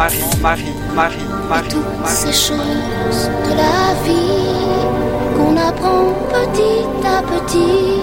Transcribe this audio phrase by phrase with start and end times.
[0.00, 4.88] Marie, Marie, Marie, Marie, toutes ces choses de la vie
[5.36, 8.00] qu'on apprend petit à petit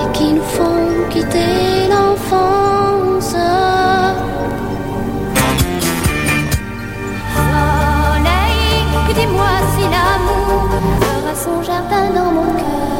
[0.00, 3.36] et qui nous font quitter l'enfance.
[8.14, 10.62] Soleil, dis-moi si l'amour
[11.02, 12.91] fera son jardin dans mon cœur.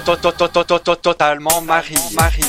[0.00, 2.40] Totalement Marie, Marie.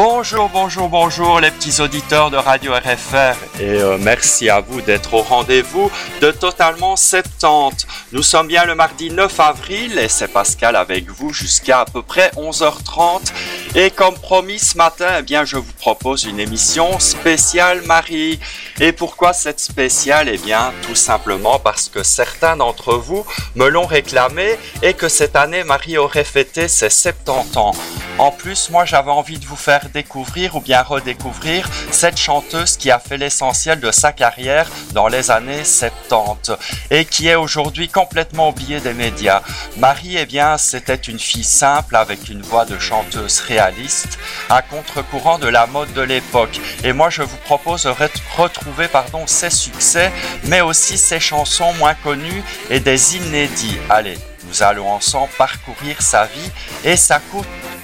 [0.00, 5.14] Bonjour, bonjour, bonjour les petits auditeurs de Radio RFR et euh, merci à vous d'être
[5.14, 7.84] au rendez-vous de Totalement 70.
[8.10, 12.00] Nous sommes bien le mardi 9 avril et c'est Pascal avec vous jusqu'à à peu
[12.00, 13.30] près 11h30
[13.74, 18.40] et comme promis ce matin, eh bien je vous propose une émission spéciale Marie.
[18.80, 20.30] Et pourquoi cette spéciale?
[20.30, 25.36] Eh bien tout simplement parce que certains d'entre vous me l'ont réclamé et que cette
[25.36, 27.74] année Marie aurait fêté ses 70 ans.
[28.16, 32.90] En plus, moi j'avais envie de vous faire découvrir ou bien redécouvrir cette chanteuse qui
[32.90, 36.52] a fait l'essentiel de sa carrière dans les années 70
[36.90, 39.42] et qui est aujourd'hui complètement oubliée des médias.
[39.76, 45.40] Marie, eh bien, c'était une fille simple avec une voix de chanteuse réaliste à contre-courant
[45.40, 46.60] de la mode de l'époque.
[46.84, 50.12] Et moi, je vous propose de ret- retrouver pardon, ses succès,
[50.44, 53.78] mais aussi ses chansons moins connues et des inédits.
[53.90, 54.16] Allez,
[54.48, 56.50] nous allons ensemble parcourir sa vie
[56.84, 57.20] et sa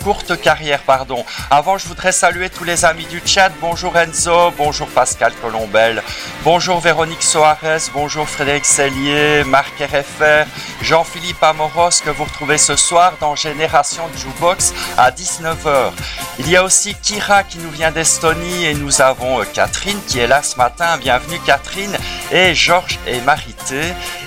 [0.03, 1.25] courte carrière, pardon.
[1.51, 3.51] Avant, je voudrais saluer tous les amis du chat.
[3.61, 6.03] Bonjour Enzo, bonjour Pascal Colombel,
[6.43, 10.47] bonjour Véronique Soares, bonjour Frédéric Sellier, Marc RFR,
[10.83, 15.93] Jean-Philippe Amoros que vous retrouvez ce soir dans Génération Jukebox à 19h.
[16.39, 20.19] Il y a aussi Kira qui nous vient d'Estonie et nous avons euh, Catherine qui
[20.19, 20.97] est là ce matin.
[20.99, 21.97] Bienvenue Catherine
[22.33, 23.81] et Georges et Marité.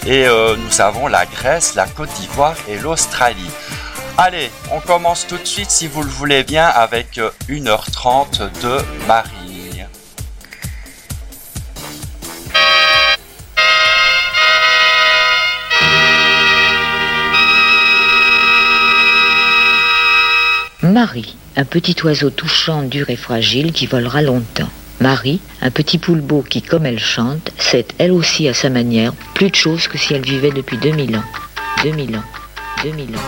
[0.05, 2.26] Et euh, nous avons la Grèce, la Côte d'Ivoire
[2.67, 3.49] et l'Australie.
[4.17, 8.77] Allez, on commence tout de suite si vous le voulez bien avec euh, 1h30 de
[9.07, 9.83] Marie.
[20.83, 24.69] Marie, un petit oiseau touchant, dur et fragile qui volera longtemps.
[24.99, 29.49] Marie, un petit poulpeau qui, comme elle chante, sait elle aussi à sa manière plus
[29.49, 31.23] de choses que si elle vivait depuis 2000 ans.
[31.83, 32.23] 2000 ans.
[32.83, 33.19] 2000 ans.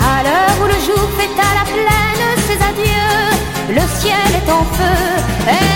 [0.00, 4.64] À l'heure où le jour fait à la plaine ses adieux, le ciel est en
[4.64, 5.71] feu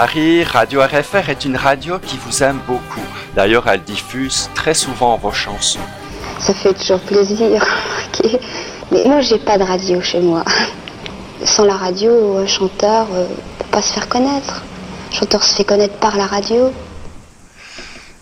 [0.00, 3.02] Marie, Radio RFR est une radio qui vous aime beaucoup.
[3.34, 5.80] D'ailleurs, elle diffuse très souvent vos chansons.
[6.38, 7.66] Ça fait toujours plaisir.
[8.92, 10.44] Mais moi, j'ai pas de radio chez moi.
[11.44, 14.62] Sans la radio, un chanteur ne peut pas se faire connaître.
[15.10, 16.72] Un chanteur se fait connaître par la radio.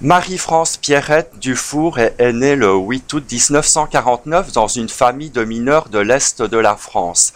[0.01, 5.91] Marie-France Pierrette Dufour est, est née le 8 août 1949 dans une famille de mineurs
[5.91, 7.35] de l'Est de la France.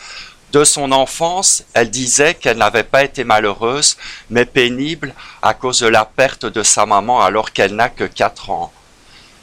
[0.53, 3.97] De son enfance, elle disait qu'elle n'avait pas été malheureuse,
[4.31, 8.51] mais pénible à cause de la perte de sa maman alors qu'elle n'a que 4
[8.51, 8.73] ans.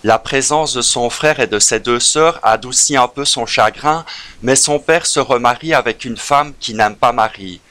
[0.03, 4.05] La présence de son frère et de ses deux sœurs adoucit un peu son chagrin,
[4.41, 7.61] mais son père se remarie avec une femme qui n'aime pas Marie.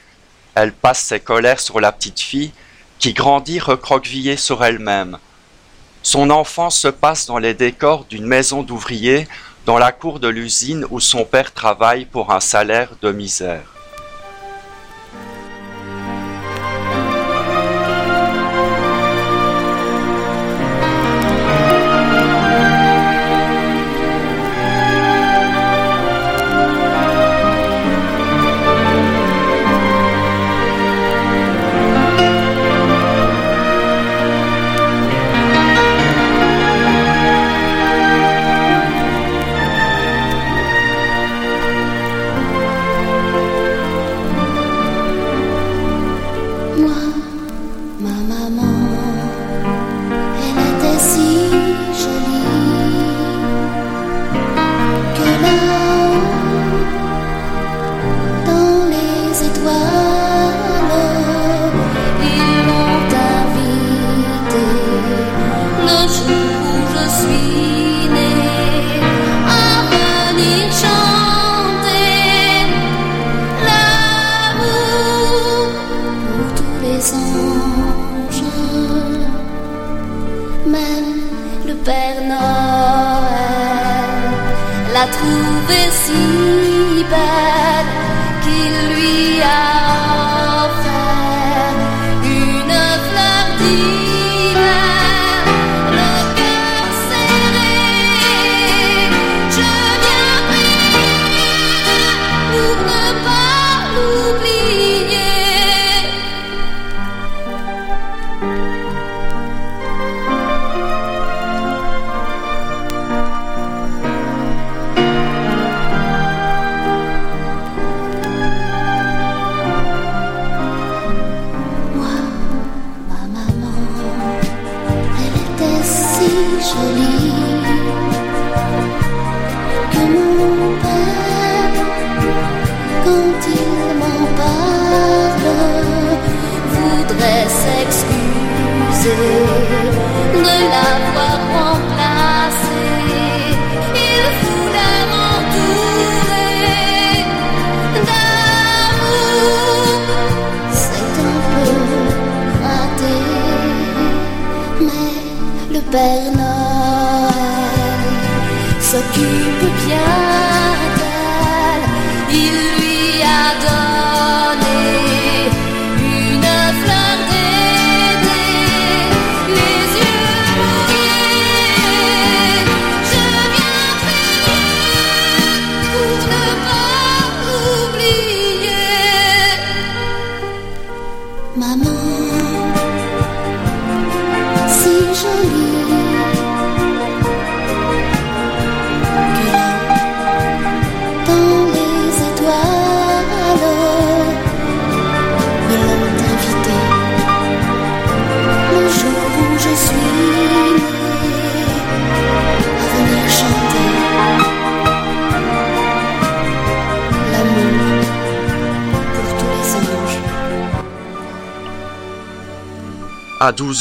[0.55, 2.51] Elle passe ses colères sur la petite fille,
[2.97, 5.19] qui grandit recroquevillée sur elle-même.
[6.01, 9.27] Son enfance se passe dans les décors d'une maison d'ouvriers,
[9.67, 13.76] dans la cour de l'usine où son père travaille pour un salaire de misère.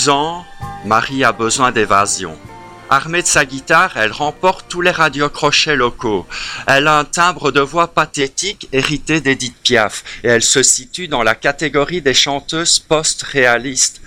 [0.06, 0.44] 12 ans,
[0.84, 2.38] Marie a besoin d'évasion.
[2.90, 6.28] Armée de sa guitare, elle remporte tous les radiocrochets locaux.
[6.68, 11.24] Elle a un timbre de voix pathétique hérité d'Edith Piaf et elle se situe dans
[11.24, 14.00] la catégorie des chanteuses post-réalistes.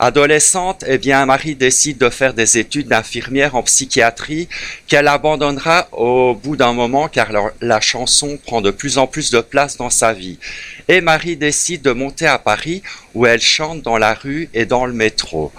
[0.00, 4.48] Adolescente, eh bien, Marie décide de faire des études d'infirmière en psychiatrie
[4.86, 9.40] qu'elle abandonnera au bout d'un moment car la, chanson prend de plus en plus de
[9.40, 10.38] place dans sa vie.
[10.86, 12.82] Et Marie décide de monter à Paris
[13.14, 15.50] où elle chante dans la rue et dans le métro.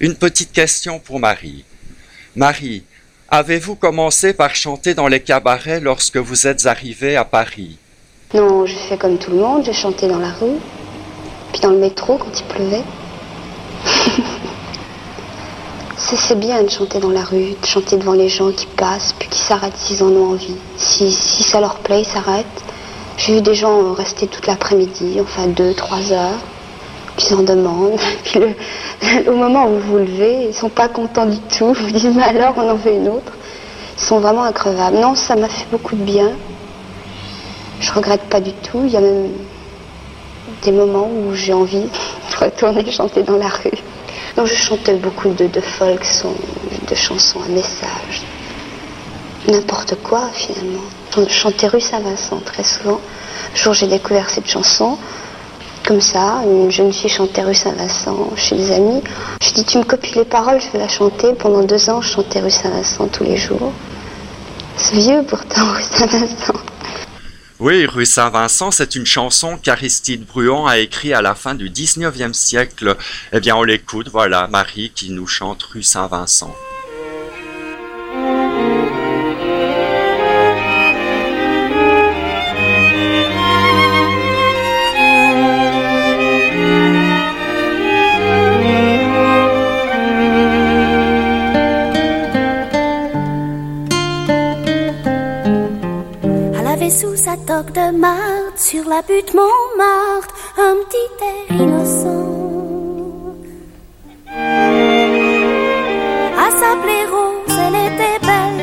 [0.00, 1.64] Une petite question pour Marie.
[2.34, 2.82] Marie,
[3.28, 7.78] avez-vous commencé par chanter dans les cabarets lorsque vous êtes arrivée à Paris?
[8.34, 10.58] Non, je fais comme tout le monde, je chantais dans la rue.
[11.52, 12.82] Puis dans le métro, quand il pleuvait.
[15.96, 19.28] C'est bien de chanter dans la rue, de chanter devant les gens qui passent, puis
[19.28, 20.56] qui s'arrêtent s'ils en ont envie.
[20.76, 22.46] Si, ça leur plaît, ils s'arrêtent.
[23.16, 26.38] J'ai vu des gens rester toute l'après-midi, enfin deux, trois heures,
[27.16, 27.98] puis ils en demandent.
[28.24, 31.72] Puis au moment où vous vous levez, ils sont pas contents du tout.
[31.72, 33.32] Vous disent, mais alors, on en veut une autre.
[33.96, 34.98] Ils sont vraiment increvables.
[34.98, 36.30] Non, ça m'a fait beaucoup de bien.
[37.80, 38.82] Je regrette pas du tout.
[38.84, 39.30] Il y a même
[40.66, 43.78] des moments où j'ai envie de retourner chanter dans la rue.
[44.36, 46.04] Non, je chantais beaucoup de, folk,
[46.88, 48.22] de chansons à message.
[49.48, 50.82] N'importe quoi, finalement.
[51.16, 53.00] Je chantais rue Saint-Vincent très souvent.
[53.54, 54.98] Un jour, j'ai découvert cette chanson.
[55.86, 59.02] Comme ça, une jeune fille chantait rue Saint-Vincent chez des amis.
[59.40, 61.32] Je dis, tu me copies les paroles, je vais la chanter.
[61.34, 63.72] Pendant deux ans, je chantais rue Saint-Vincent tous les jours.
[64.76, 66.60] C'est vieux pourtant, rue Saint-Vincent.
[67.58, 72.34] Oui, Rue Saint-Vincent, c'est une chanson qu'Aristide Bruant a écrite à la fin du 19e
[72.34, 72.96] siècle.
[73.32, 76.54] Eh bien, on l'écoute, voilà, Marie qui nous chante Rue Saint-Vincent.
[97.78, 102.26] Marde, sur la butte Montmartre, un petit air innocent.
[106.38, 108.60] À s'appeler Rose, elle était belle.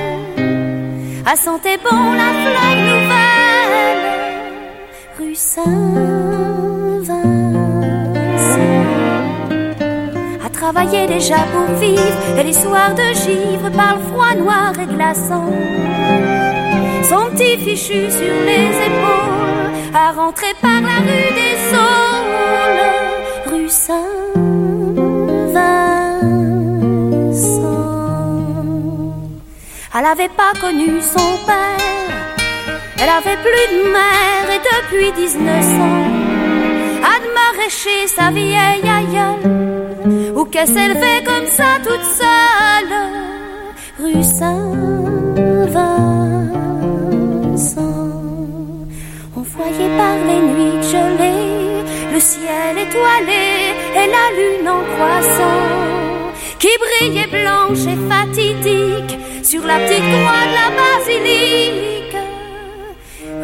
[1.32, 4.04] Elle sentait bon la fleur nouvelle.
[5.20, 5.64] Rue Saint-Vincent.
[10.44, 14.88] À travailler déjà pour vivre, et les soirs de givre par le froid noir et
[14.88, 15.52] glaçant
[17.14, 22.86] son petit fichu sur les épaules, à rentrer par la rue des Saules,
[23.52, 24.02] rue Saint-Vincent.
[29.96, 32.18] Elle avait pas connu son père,
[33.00, 35.34] elle avait plus de mère et depuis 1900,
[37.12, 39.46] à maraîcher sa vieille aïeule,
[40.36, 42.96] ou qu'elle s'élevait comme ça toute seule,
[44.00, 46.33] rue Saint-Vincent.
[49.98, 51.44] Par les nuits gelées
[52.14, 55.84] le ciel étoilé et la lune en croissant
[56.60, 62.16] qui brillait blanche et fatidique sur la petite croix de la basilique.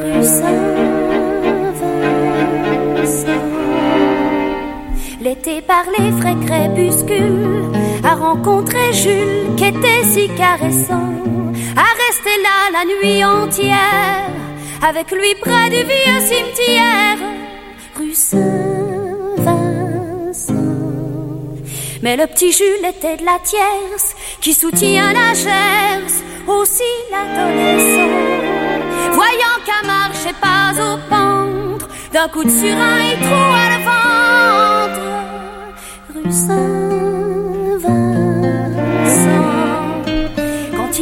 [0.01, 1.09] Rue Saint-Vincent.
[5.21, 7.71] L'été par les frais crépuscules
[8.03, 11.13] a rencontré Jules qui était si caressant,
[11.75, 14.29] a resté là la nuit entière
[14.81, 17.17] avec lui près du vieux cimetière,
[17.97, 18.43] rue Saint-Vincent.
[22.01, 28.07] Mais le petit Jules était de la tierce qui soutient la Gers, aussi l'adolescent.
[29.11, 35.01] Voyant qu'elle marchait pas au ventre, d'un coup de surin et trou à le ventre,
[36.15, 36.88] rue Saint-Vincent.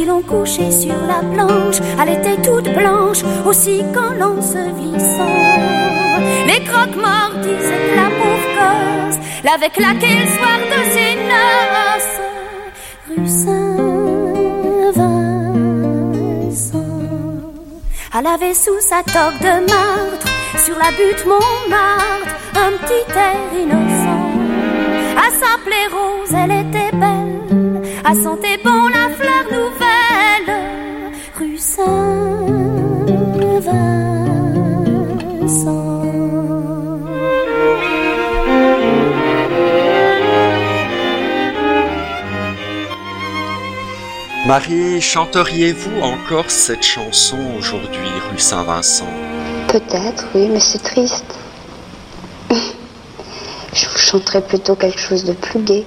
[0.06, 5.34] L'ont couchée sur la planche, elle était toute blanche, aussi qu'en l'ensevelissant?
[6.46, 12.20] Les croque-morts disaient que la pauvre gosse l'avait claqué le soir de ses noces,
[13.08, 13.98] rue Saint-Vincent.
[18.18, 20.28] Elle avait sous sa toque de martre,
[20.64, 24.30] sur la butte Montmartre, un petit air innocent.
[25.16, 27.27] Elle s'appelait Rose, elle était belle,
[28.06, 30.56] elle sentait bon la fleur nouvelle,
[31.38, 32.78] rue Saint-Vincent.
[44.46, 49.12] Marie, chanteriez-vous encore cette chanson aujourd'hui, Rue Saint-Vincent?
[49.68, 51.38] Peut-être, oui, mais c'est triste.
[52.50, 55.84] Je vous chanterai plutôt quelque chose de plus gai.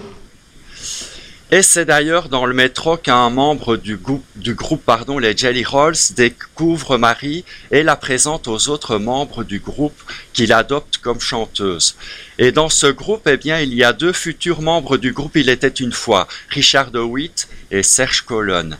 [1.54, 6.98] Et c'est d'ailleurs dans le métro qu'un membre du, groupe, pardon, les Jelly Rolls découvre
[6.98, 11.98] Marie et la présente aux autres membres du groupe qu'il adopte comme chanteuse.
[12.38, 15.50] Et dans ce groupe, eh bien, il y a deux futurs membres du groupe Il
[15.50, 18.78] était une fois, Richard DeWitt et Serge Colonne.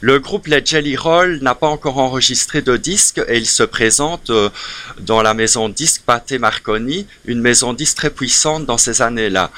[0.00, 4.28] Le groupe Les Jelly Roll n'a pas encore enregistré de disque et il se présente
[4.28, 4.50] euh,
[5.00, 9.50] dans la maison disque Pathé Marconi, une maison disque très puissante dans ces années-là.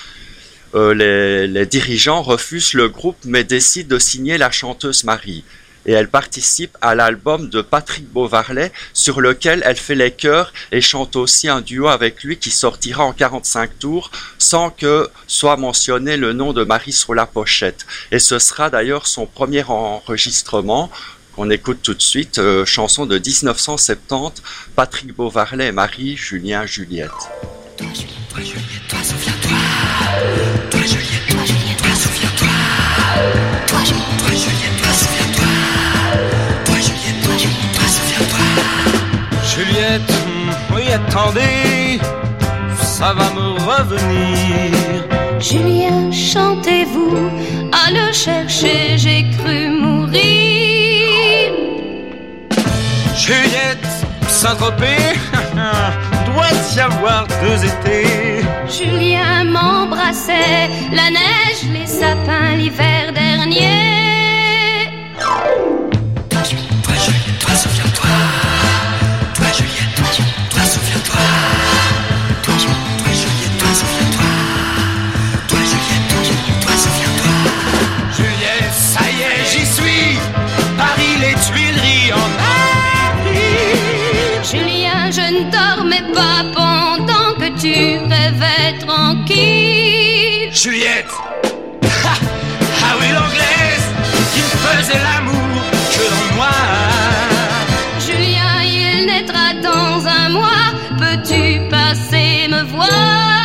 [0.75, 5.45] Euh, les, dirigeants refusent le groupe mais décident de signer la chanteuse Marie.
[5.87, 10.81] et elle participe à l'album de Patrick Beauvarlet sur lequel elle fait les chœurs et
[10.81, 16.17] chante aussi un duo avec lui qui sortira en 45 tours sans que soit mentionné
[16.17, 17.87] le nom de Marie sur la pochette.
[18.11, 20.91] Et ce sera d'ailleurs son premier enregistrement
[21.37, 24.43] qu'on écoute tout de suite, euh, chanson de 1970,
[24.75, 27.11] Patrick Beauvarlet et Marie, Julien, Juliette.
[27.77, 29.59] Toi, Juliette, toi, Juliette, toi, souviens-toi.
[30.71, 32.49] Toi, Juliette, toi, Juliette, toi, souviens-toi.
[33.67, 35.51] Toi, Juliette, toi, Juliette, toi, souviens-toi.
[36.65, 38.47] Toi, Juliette, toi, Juliette, toi, souviens-toi.
[39.53, 40.13] Juliette,
[40.75, 42.01] oui, attendez,
[42.81, 44.73] ça va me revenir.
[45.39, 47.31] Julien, chantez-vous,
[47.73, 51.53] à le chercher, j'ai cru mourir.
[53.15, 53.87] Juliette,
[54.29, 55.19] Saint-Tropez,
[56.79, 58.45] avoir deux étés.
[58.69, 64.06] Julien m'embrassait, la neige, les sapins l'hiver dernier.
[90.57, 91.05] Juliette,
[91.83, 93.89] ah oui, l'anglaise
[94.33, 96.51] qui faisait l'amour que dans noir.
[98.01, 100.73] Julien, il naîtra dans un mois.
[100.99, 103.36] Peux-tu passer me voir?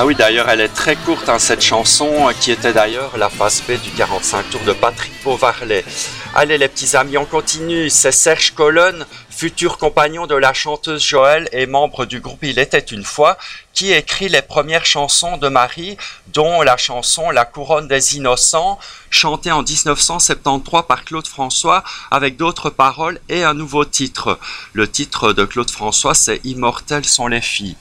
[0.00, 3.28] Ah oui, d'ailleurs, elle est très courte, hein, cette chanson, euh, qui était d'ailleurs la
[3.28, 5.84] phase B du 45 tours de Patrick Beauvarlet.
[6.36, 7.90] Allez, les petits amis, on continue.
[7.90, 12.78] C'est Serge Colonne, futur compagnon de la chanteuse Joël et membre du groupe Il était
[12.78, 13.38] une fois,
[13.78, 15.96] qui écrit les premières chansons de Marie,
[16.32, 18.76] dont la chanson La couronne des innocents,
[19.08, 24.40] chantée en 1973 par Claude François, avec d'autres paroles et un nouveau titre.
[24.72, 27.76] Le titre de Claude François, c'est Immortelles sont les filles.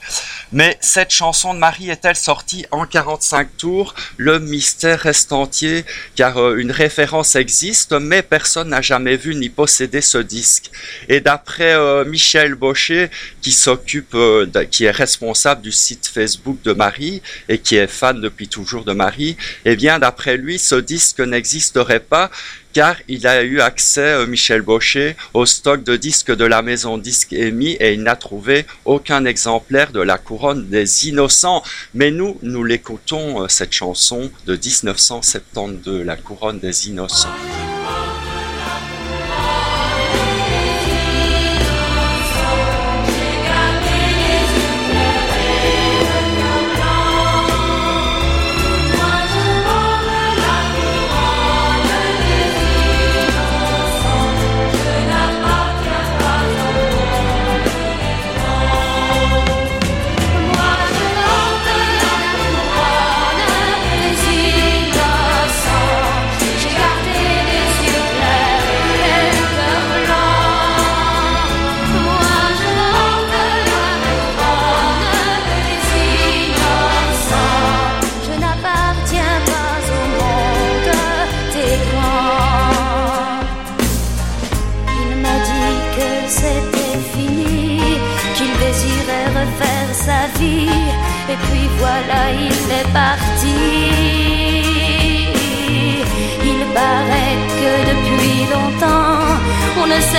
[0.52, 3.96] Mais cette chanson de Marie est-elle sortie en 45 tours?
[4.18, 5.84] Le mystère reste entier,
[6.16, 10.70] car euh, une référence existe, mais personne n'a jamais vu ni possédé ce disque.
[11.10, 13.10] Et d'après euh, Michel Baucher,
[13.42, 18.19] qui s'occupe, euh, qui est responsable du site Facebook de Marie et qui est fan
[18.19, 22.30] depuis toujours de Marie, eh bien d'après lui, ce disque n'existerait pas
[22.73, 26.97] car il a eu accès, euh, Michel Baucher, au stock de disques de la maison
[26.97, 31.63] Disque Amy et il n'a trouvé aucun exemplaire de la couronne des innocents.
[31.95, 37.34] Mais nous, nous l'écoutons, euh, cette chanson de 1972, la couronne des innocents.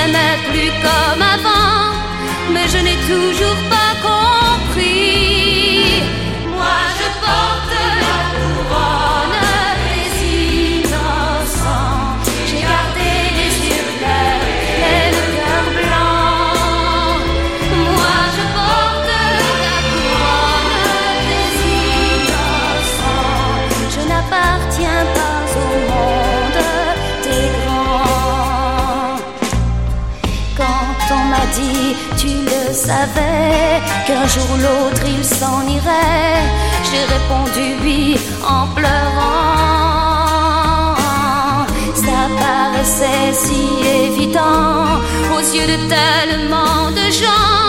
[0.08, 1.92] S'aimait plus comme avant,
[2.52, 3.67] mais je n'ai toujours
[32.78, 36.44] savais qu'un jour ou l'autre il s'en irait.
[36.88, 38.16] J'ai répondu oui
[38.56, 39.58] en pleurant.
[42.04, 43.62] Ça paraissait si
[44.06, 45.00] évident
[45.34, 47.68] aux yeux de tellement de gens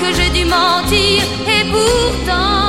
[0.00, 1.22] que j'ai dû mentir
[1.56, 2.59] et pourtant.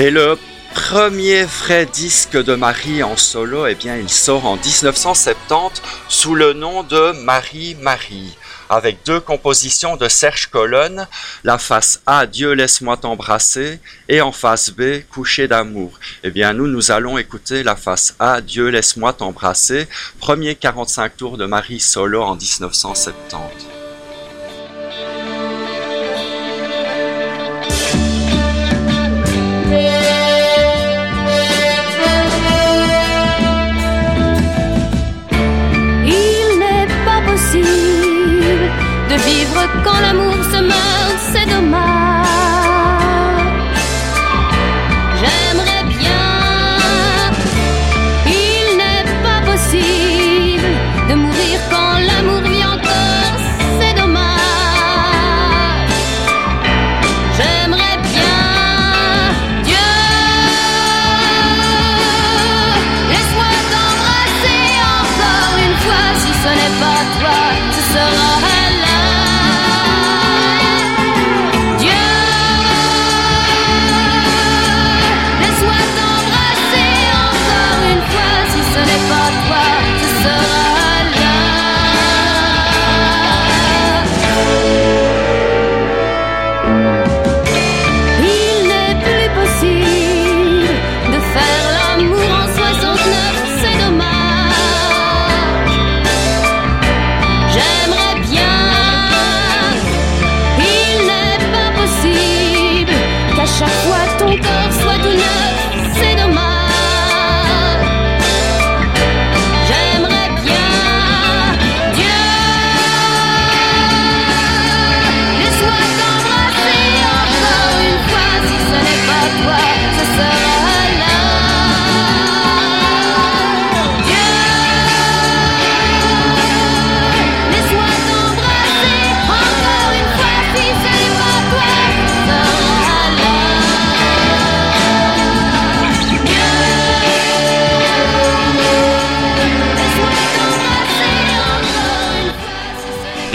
[0.00, 0.38] Et le
[0.74, 6.54] premier vrai disque de Marie en solo, eh bien, il sort en 1970 sous le
[6.54, 8.34] nom de Marie Marie,
[8.70, 11.06] avec deux compositions de Serge Colonne,
[11.44, 15.92] la face A, Dieu laisse-moi t'embrasser, et en face B, Coucher d'amour.
[16.24, 19.86] Eh bien, nous, nous allons écouter la face A, Dieu laisse-moi t'embrasser,
[20.18, 23.79] premier 45 tours de Marie solo en 1970.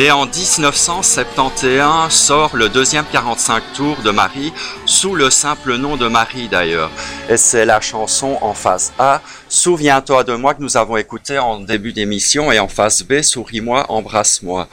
[0.06, 4.54] Et en 1971 sort le deuxième 45 tours de Marie,
[4.86, 6.92] sous le simple nom de Marie d'ailleurs.
[7.28, 11.60] Et c'est la chanson en face A, Souviens-toi de moi que nous avons écouté en
[11.60, 14.68] début d'émission, et en face B, Souris-moi, embrasse-moi.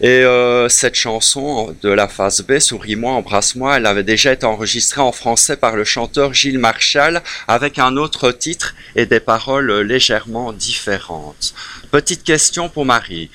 [0.00, 5.00] Et euh, cette chanson de la phase B, Souris-moi, embrasse-moi, elle avait déjà été enregistrée
[5.00, 10.52] en français par le chanteur Gilles Marchal avec un autre titre et des paroles légèrement
[10.52, 11.52] différentes.
[11.90, 13.30] Petite question pour Marie.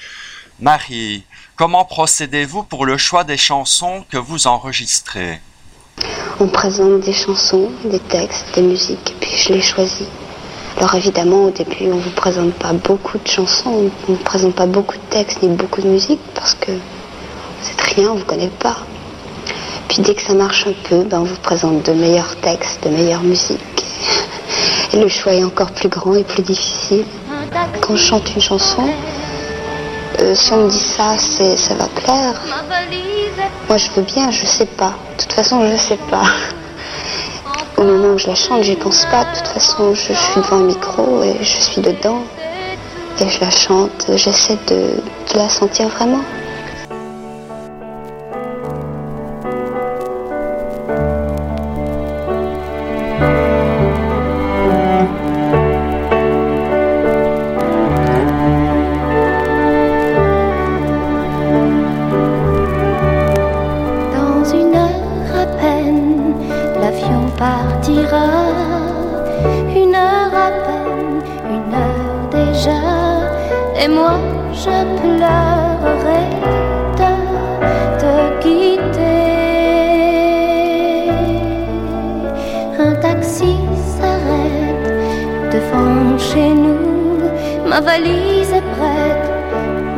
[0.61, 1.23] Marie,
[1.55, 5.41] comment procédez-vous pour le choix des chansons que vous enregistrez?
[6.39, 10.05] On présente des chansons, des textes, des musiques, puis je les choisis.
[10.77, 14.23] Alors évidemment, au début, on ne vous présente pas beaucoup de chansons, on ne vous
[14.23, 16.73] présente pas beaucoup de textes ni beaucoup de musique parce que
[17.63, 18.77] c'est rien, on ne vous connaît pas.
[19.87, 22.89] Puis dès que ça marche un peu, ben, on vous présente de meilleurs textes, de
[22.89, 23.59] meilleures musiques.
[24.93, 27.05] Et le choix est encore plus grand et plus difficile.
[27.81, 28.87] Quand je chante une chanson,
[30.19, 32.41] euh, si on me dit ça, ça va plaire.
[33.67, 34.93] Moi, je veux bien, je sais pas.
[35.17, 36.23] De toute façon, je sais pas.
[37.77, 39.23] Au moment où je la chante, j'y pense pas.
[39.23, 42.23] De toute façon, je, suis devant un micro et je suis dedans.
[43.19, 44.07] Et je la chante.
[44.15, 44.95] J'essaie de
[45.35, 46.21] la sentir vraiment.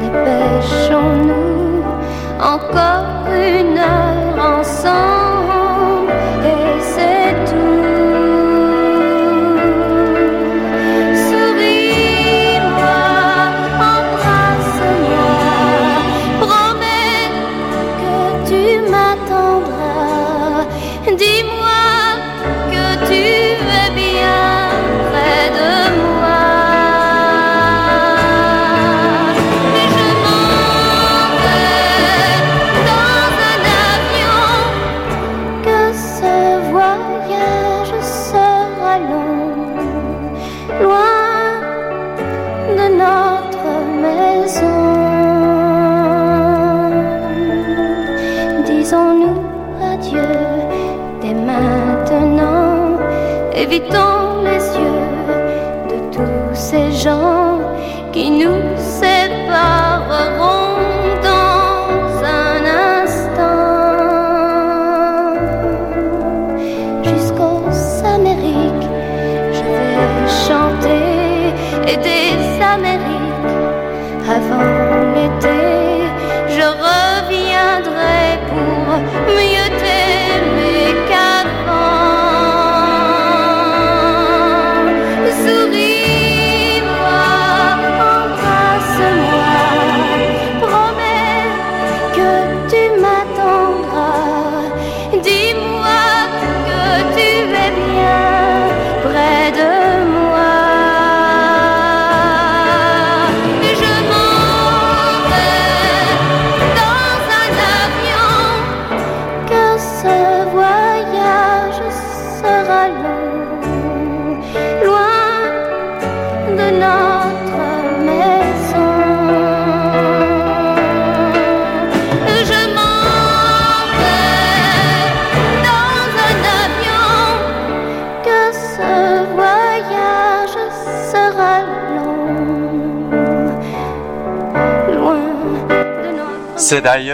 [0.02, 1.84] Dépêchons-nous.
[2.41, 5.12] Encore une heure ensemble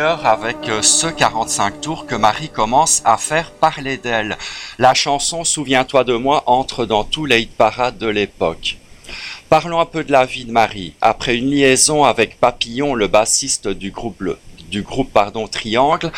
[0.10, 4.40] Avec euh, ce 45 tours que Marie commence à faire parler d'elle.
[4.80, 8.78] La chanson Souviens-toi de moi entre dans tous les hit parades de l'époque.
[9.50, 10.96] Parlons un peu de la vie de Marie.
[11.00, 14.24] Après une liaison avec Papillon, le bassiste du groupe,
[14.72, 16.12] du groupe pardon, Triangle,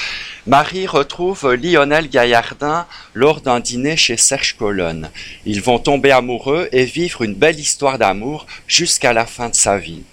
[0.47, 5.09] Marie retrouve Lionel Gaillardin lors d'un dîner chez Serge Colonne.
[5.45, 9.77] Ils vont tomber amoureux et vivre une belle histoire d'amour jusqu'à la fin de sa
[9.77, 10.03] vie.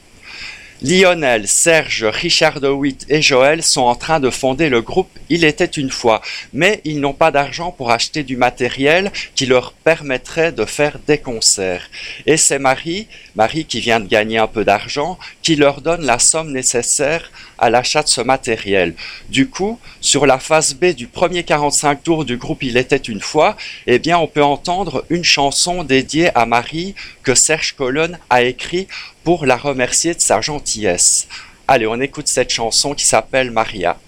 [0.80, 5.64] Lionel, Serge, Richard DeWitt et Joël sont en train de fonder le groupe Il était
[5.64, 10.64] une fois, mais ils n'ont pas d'argent pour acheter du matériel qui leur permettrait de
[10.64, 11.90] faire des concerts.
[12.26, 16.18] Et c'est Marie, Marie qui vient de gagner un peu d'argent, qui leur donne la
[16.18, 18.94] somme nécessaire à l'achat de ce matériel.
[19.28, 23.20] Du coup, sur la phase B du premier 45 tours du groupe Il était une
[23.20, 28.42] fois, eh bien, on peut entendre une chanson dédiée à Marie que Serge Colonne a
[28.42, 28.88] écrit
[29.24, 31.28] pour la remercier de sa gentillesse.
[31.66, 33.50] Allez, on écoute cette chanson qui s'appelle.
[33.50, 33.98] Maria,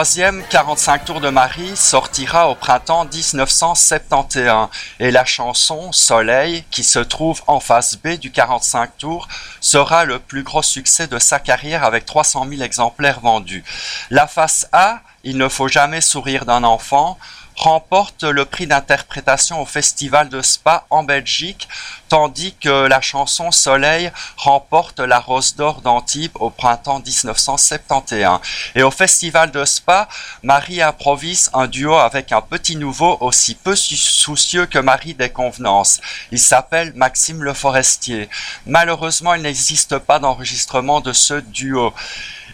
[0.00, 7.00] troisième 45 tours de Marie sortira au printemps 1971 et la chanson Soleil, qui se
[7.00, 9.28] trouve en face B du 45 tours,
[9.60, 13.62] sera le plus gros succès de sa carrière avec 300 000 exemplaires vendus.
[14.08, 17.18] La face A, Il ne faut jamais sourire d'un enfant,
[17.60, 21.68] remporte le prix d'interprétation au Festival de Spa en Belgique,
[22.08, 28.40] tandis que la chanson Soleil remporte la Rose d'Or d'Antibes au printemps 1971.
[28.76, 30.08] Et au Festival de Spa,
[30.42, 36.00] Marie improvise un duo avec un petit nouveau aussi peu soucieux que Marie des convenances.
[36.32, 38.30] Il s'appelle Maxime Le Forestier.
[38.64, 41.92] Malheureusement, il n'existe pas d'enregistrement de ce duo.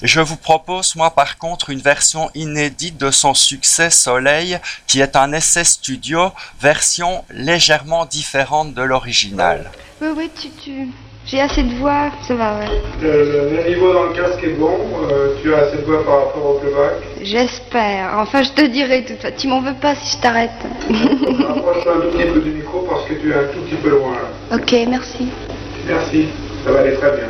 [0.02, 5.16] Je vous propose, moi, par contre, une version inédite de son succès Soleil, qui est
[5.16, 6.30] un essai studio,
[6.60, 9.70] version légèrement différente de l'original.
[10.02, 10.88] Oui, oui, tu, tu...
[11.26, 12.68] J'ai assez de voix, ça va, ouais.
[13.02, 14.78] Le, le- le niveau dans le casque est bon,
[15.10, 16.92] euh, tu as assez de voix par rapport au playback.
[17.20, 18.10] J'espère.
[18.18, 19.32] Enfin, je te dirai tout ça.
[19.32, 20.50] Tu m'en veux pas si je t'arrête.
[20.88, 23.88] Rapproche-toi un tout petit peu du micro parce que tu es un tout petit peu
[23.90, 24.12] loin.
[24.12, 24.56] là.
[24.56, 25.26] ok, merci.
[25.88, 26.26] Merci,
[26.64, 27.28] ça va aller très bien.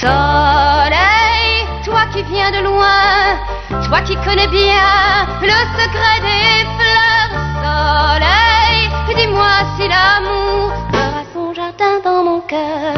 [0.00, 3.36] Soleil, toi qui viens de loin,
[3.86, 7.32] toi qui connais bien le secret des fleurs.
[7.60, 12.94] Soleil, dis-moi si l'amour fera son jardin dans mon cœur.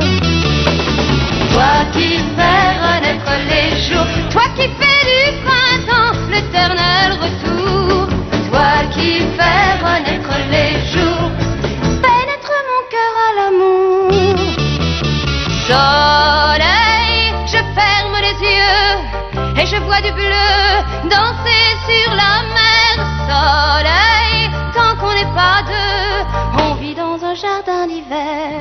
[1.53, 8.07] Toi qui fais renaître les jours, toi qui fais du printemps l'éternel retour,
[8.49, 11.33] toi qui fais renaître les jours,
[12.01, 13.73] pénètre mon cœur à l'amour.
[19.63, 20.51] Et je vois du bleu
[21.05, 22.93] danser sur la mer.
[23.29, 28.59] Soleil, tant qu'on n'est pas deux, on vit dans un jardin d'hiver.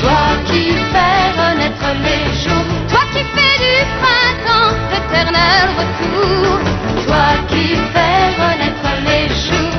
[0.00, 6.58] Toi qui fais renaître les jours, toi qui fais du printemps l'éternel retour,
[7.06, 9.78] toi qui fais renaître les jours,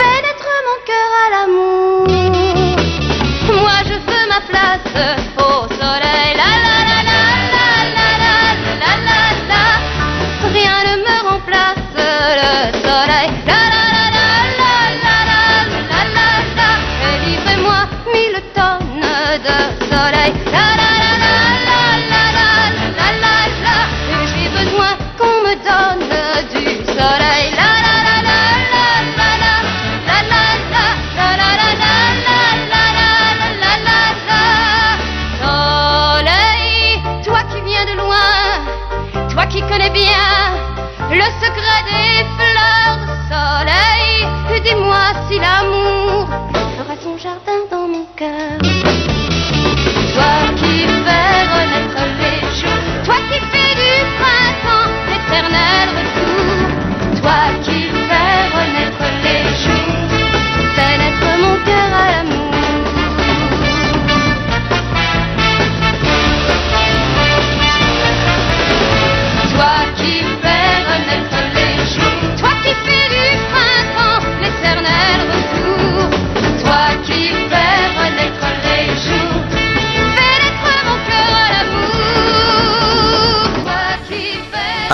[0.00, 2.06] pénètre mon cœur à l'amour.
[3.62, 5.33] Moi je veux ma place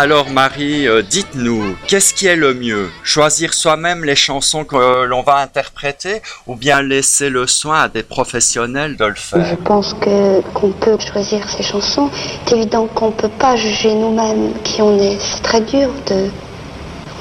[0.02, 2.88] Alors Marie, euh, dites-nous, qu'est-ce qui est le mieux?
[3.02, 8.02] Choisir soi-même les chansons que l'on va interpréter ou bien laisser le soin à des
[8.02, 12.08] professionnels de le Je faire pense que qu'on peut choisir ses chansons.
[12.46, 15.18] C'est évident qu'on peut pas juger nous-mêmes qui on est.
[15.20, 16.30] C'est très dur de.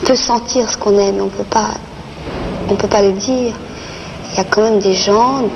[0.02, 1.72] On peut sentir ce qu'on aime, mais on peut pas.
[2.70, 3.56] On peut pas le dire.
[4.32, 5.50] Il y a quand même des gens,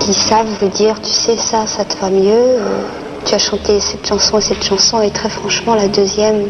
[0.00, 2.58] qui savent vous dire, tu sais ça, ça te va mieux.
[2.58, 2.82] euh,
[3.30, 6.48] tu as chanté cette chanson et cette chanson, et très franchement, la deuxième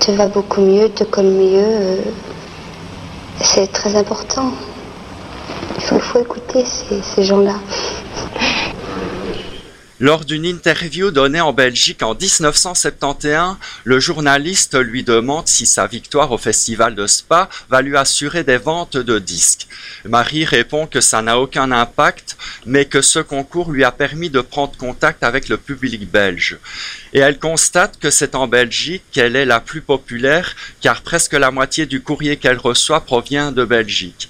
[0.00, 1.58] te va beaucoup mieux, te colle mieux.
[1.58, 1.96] euh,
[3.42, 4.52] c'est très important.
[5.76, 7.56] Il faut, écouter ces gens-là.
[9.98, 16.32] Lors d'une interview donnée en Belgique en 1971, le journaliste lui demande si sa victoire
[16.32, 19.66] au festival de Spa va lui assurer des ventes de disques.
[20.04, 22.36] Marie répond que ça n'a aucun impact,
[22.66, 26.58] mais que ce concours lui a permis de prendre contact avec le public belge.
[27.14, 31.50] Et elle constate que c'est en Belgique qu'elle est la plus populaire, car presque la
[31.50, 34.28] moitié du courrier qu'elle reçoit provient de Belgique.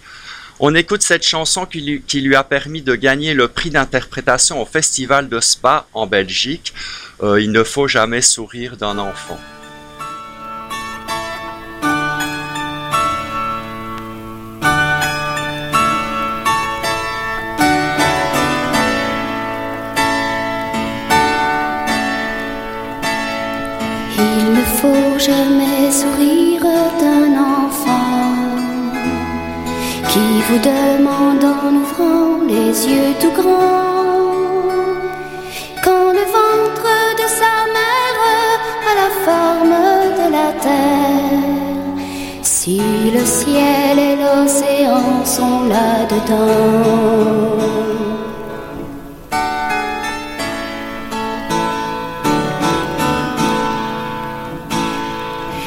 [0.59, 5.29] On écoute cette chanson qui lui, a permis de gagner le prix d'interprétation au Festival
[5.29, 6.73] de Spa en Belgique.
[7.23, 9.39] Euh, Il ne faut jamais sourire d'un enfant.
[24.19, 26.63] Il ne faut jamais sourire
[26.99, 27.86] d'un enfant
[30.17, 34.63] qui vous demande en ouvrant les yeux tout grands
[35.85, 38.19] quand le ventre de sa mère
[38.91, 39.77] a la forme
[40.21, 41.97] de la terre
[42.43, 42.81] si
[43.17, 46.87] le ciel et l'océan sont là-dedans.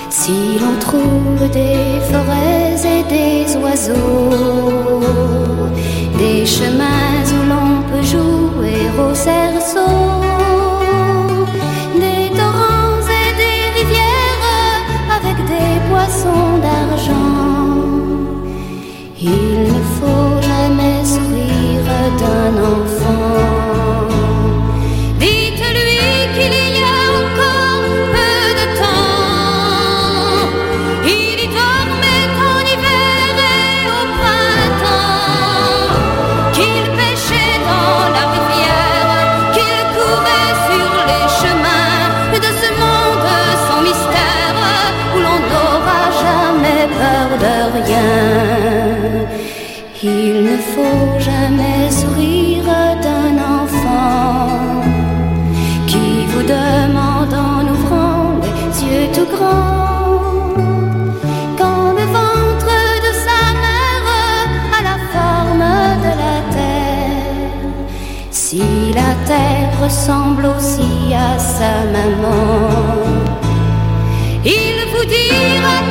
[0.10, 2.59] Si l'on trouve des forêts
[3.10, 5.02] des oiseaux,
[6.18, 9.94] des chemins où l'on peut jouer au cerceau,
[12.04, 14.46] des torrents et des rivières
[15.18, 17.36] avec des poissons d'argent,
[19.20, 21.90] il ne faut jamais sourire
[22.20, 22.89] d'un enfant.
[69.82, 72.70] Ressemble aussi à sa maman,
[74.44, 75.89] il vous dira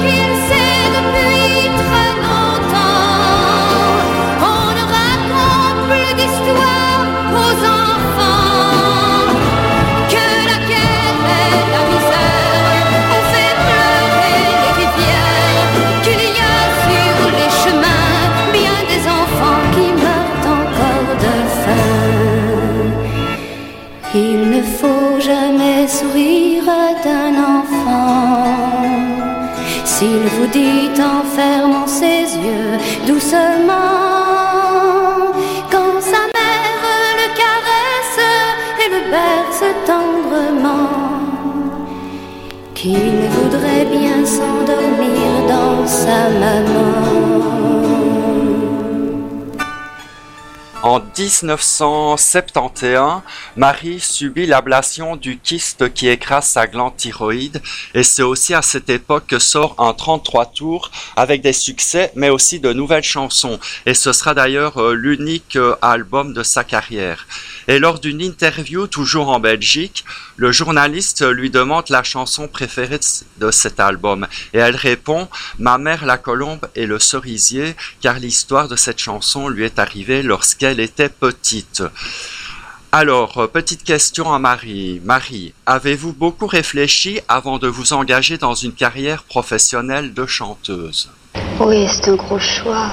[46.38, 46.87] sa maman.
[51.18, 53.22] 1971,
[53.56, 57.60] Marie subit l'ablation du kyste qui écrase sa glande thyroïde.
[57.94, 62.30] Et c'est aussi à cette époque que sort un 33 tours avec des succès mais
[62.30, 63.58] aussi de nouvelles chansons.
[63.84, 67.26] Et ce sera d'ailleurs euh, l'unique euh, album de sa carrière.
[67.66, 70.04] Et lors d'une interview toujours en Belgique,
[70.36, 73.00] le journaliste lui demande la chanson préférée
[73.38, 74.28] de cet album.
[74.54, 79.48] Et elle répond Ma mère la colombe et le cerisier car l'histoire de cette chanson
[79.48, 81.82] lui est arrivée lorsqu'elle était petite.
[82.90, 85.00] Alors, euh, petite question à Marie.
[85.04, 91.10] Marie, avez-vous beaucoup réfléchi avant de vous engager dans une carrière professionnelle de chanteuse?
[91.60, 92.86] Oui, c'est un gros choix.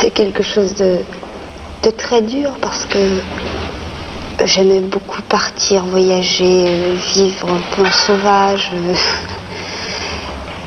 [0.00, 1.00] C'est- quelque chose de,
[1.98, 3.20] très dur parce que
[4.44, 8.70] j'aimais beaucoup partir, voyager, euh, vivre un peu sauvage.
[8.72, 8.94] euh.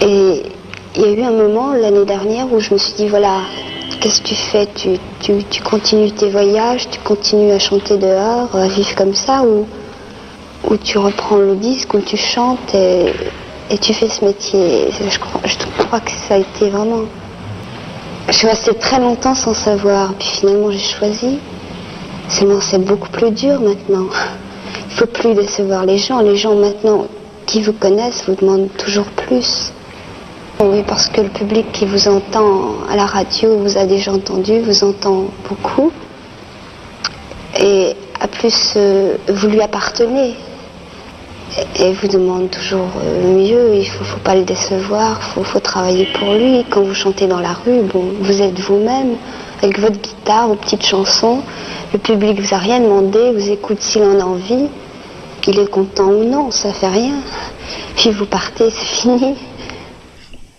[0.06, 0.44] Et
[0.96, 3.42] il y a eu un moment l'année dernière où je me suis dit voilà,
[4.00, 4.68] qu'est-ce que tu fais?
[4.76, 5.00] Tu,
[5.50, 9.66] tu, continues tes voyages, tu continues à chanter dehors, à vivre comme ça ou,
[10.84, 13.12] tu reprends le disque, ou tu chantes et,
[13.80, 14.88] tu fais ce métier?
[15.06, 17.06] Je crois, que ça a été vraiment.
[18.28, 21.40] Je suis restée très longtemps sans savoir, puis finalement j'ai choisi.
[22.30, 24.08] Seulement c'est beaucoup plus dur maintenant.
[24.90, 26.20] Il faut plus décevoir les gens.
[26.20, 27.06] Les gens maintenant
[27.46, 29.72] qui vous connaissent vous demandent toujours plus.
[30.60, 34.60] Oui, parce que le public qui vous entend à la radio vous a déjà entendu,
[34.60, 35.92] vous entend beaucoup.
[37.60, 40.36] Et à plus, euh, vous lui appartenez.
[41.80, 45.44] Et, vous demande toujours euh, mieux, il ne faut, faut pas le décevoir, il faut,
[45.44, 46.66] faut travailler pour lui.
[46.70, 49.16] Quand vous chantez dans la rue, bon, vous êtes vous-même,
[49.62, 51.42] avec votre guitare, vos petites chansons.
[51.94, 54.68] Le public vous a rien demandé, vous écoute s'il en a envie.
[55.48, 57.16] Il est content ou non, ça fait rien.
[57.98, 59.36] Puis vous partez, c'est fini.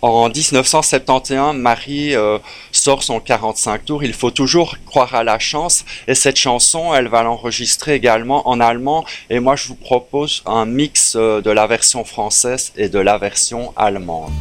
[0.07, 2.37] En 1971, Marie euh,
[2.71, 4.03] sort son 45 tours.
[4.03, 5.83] Il faut toujours croire à la chance.
[6.07, 9.03] Et cette chanson, elle va l'enregistrer également en allemand.
[9.31, 13.17] Et moi, je vous propose un mix euh, de la version française et de la
[13.17, 14.31] version allemande.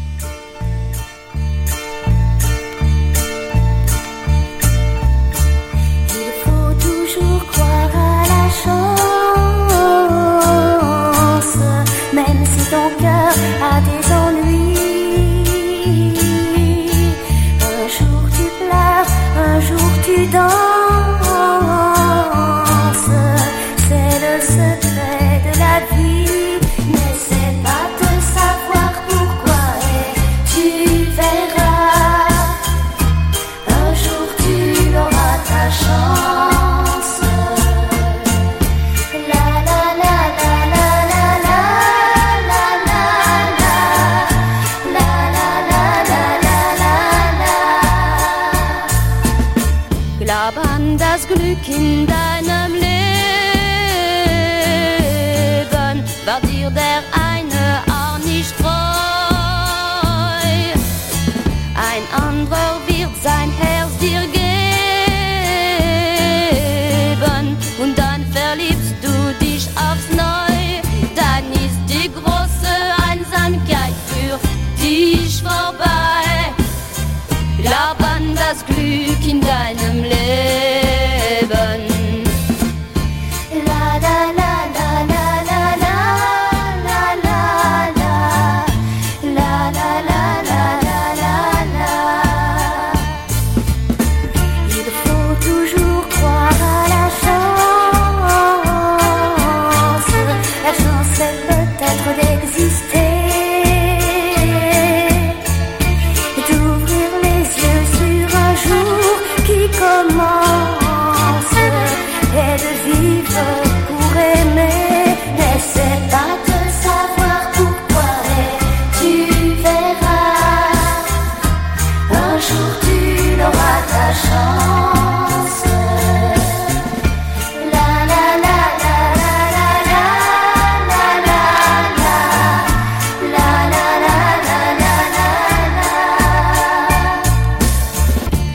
[8.62, 9.16] Chance,
[12.12, 14.53] même si ton cœur a des ennuis.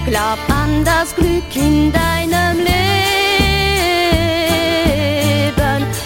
[0.10, 2.74] Glaub an das Glück in deinem Leben,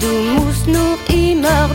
[0.00, 1.70] Du musst nur immer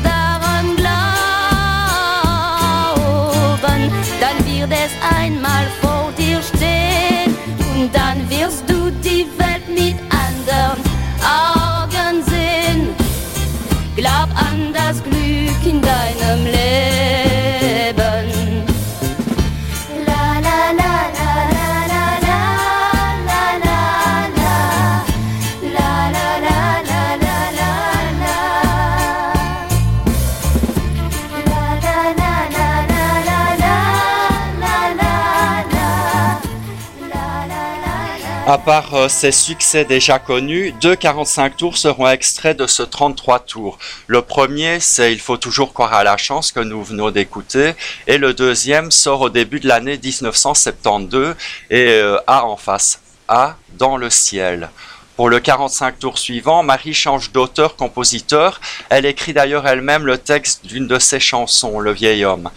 [38.50, 43.40] À part euh, ces succès déjà connus, deux 45 tours seront extraits de ce 33
[43.40, 43.78] tours.
[44.08, 47.74] Le premier, c'est Il faut toujours croire à la chance que nous venons d'écouter,
[48.08, 51.36] et le deuxième sort au début de l'année 1972
[51.72, 54.70] et euh, A en face, A dans le ciel.
[55.18, 58.62] Pour le 45 tours suivant, Marie change d'auteur-compositeur.
[58.88, 62.50] Elle écrit d'ailleurs elle-même le texte d'une de ses chansons, Le vieil homme,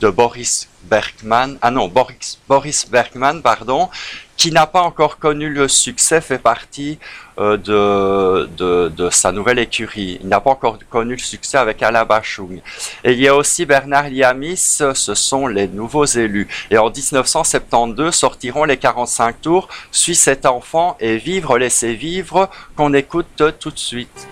[0.00, 1.58] de Boris Bergman.
[1.62, 3.88] Ah non, Boris, Boris Bergman, pardon,
[4.36, 6.98] qui n'a pas encore connu le succès, fait partie
[7.38, 10.18] euh, de, de, sa nouvelle écurie.
[10.20, 12.60] Il n'a pas encore connu le succès avec Alain Bachung.
[13.04, 16.48] Et il y a aussi Bernard Liamis, ce sont les nouveaux élus.
[16.70, 22.92] Et en 1972 sortiront les 45 tours, Suis cet enfant et Vivre, laisser vivre, qu'on
[22.92, 24.28] écoute tout de suite.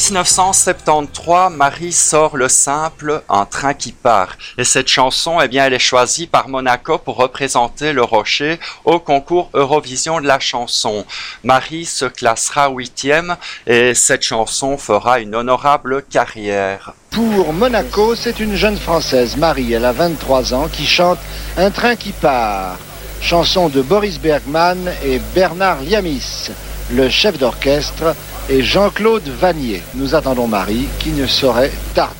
[0.00, 4.38] 1973, Marie sort le simple Un train qui part.
[4.56, 8.98] Et cette chanson, eh bien, elle est choisie par Monaco pour représenter le Rocher au
[8.98, 11.04] concours Eurovision de la chanson.
[11.44, 13.36] Marie se classera huitième
[13.66, 16.94] et cette chanson fera une honorable carrière.
[17.10, 21.18] Pour Monaco, c'est une jeune Française, Marie, elle a 23 ans, qui chante
[21.58, 22.78] Un train qui part.
[23.20, 26.48] Chanson de Boris Bergman et Bernard Liamis.
[26.92, 28.16] Le chef d'orchestre
[28.48, 29.82] est Jean-Claude Vanier.
[29.94, 32.19] Nous attendons Marie qui ne saurait tarder.